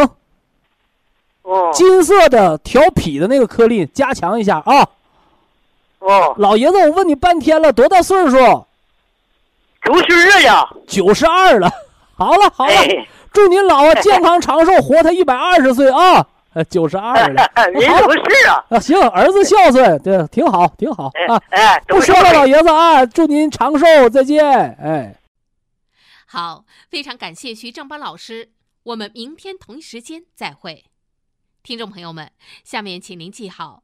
[1.41, 4.87] 哦，金色的调脾的那个颗粒，加强一下啊。
[6.03, 8.37] 哦，老爷子，我问你半天了，多大岁数？
[9.83, 10.69] 九十二呀。
[10.87, 11.71] 九十二了，
[12.15, 12.73] 好了好了，
[13.31, 16.25] 祝您老啊健康长寿， 活他一百二十岁啊！
[16.69, 17.63] 九十二了， 好
[18.07, 21.41] 了啊，行，儿子孝顺，对，挺好挺好啊。
[21.49, 24.45] 哎，不说了，老爷子啊，祝您长寿，再见，
[24.79, 25.15] 哎。
[26.27, 28.51] 好，非常感谢徐正邦老师，
[28.83, 30.85] 我们明天同一时间再会。
[31.63, 32.29] 听众朋友们，
[32.63, 33.83] 下面请您记好，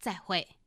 [0.00, 0.59] 再会。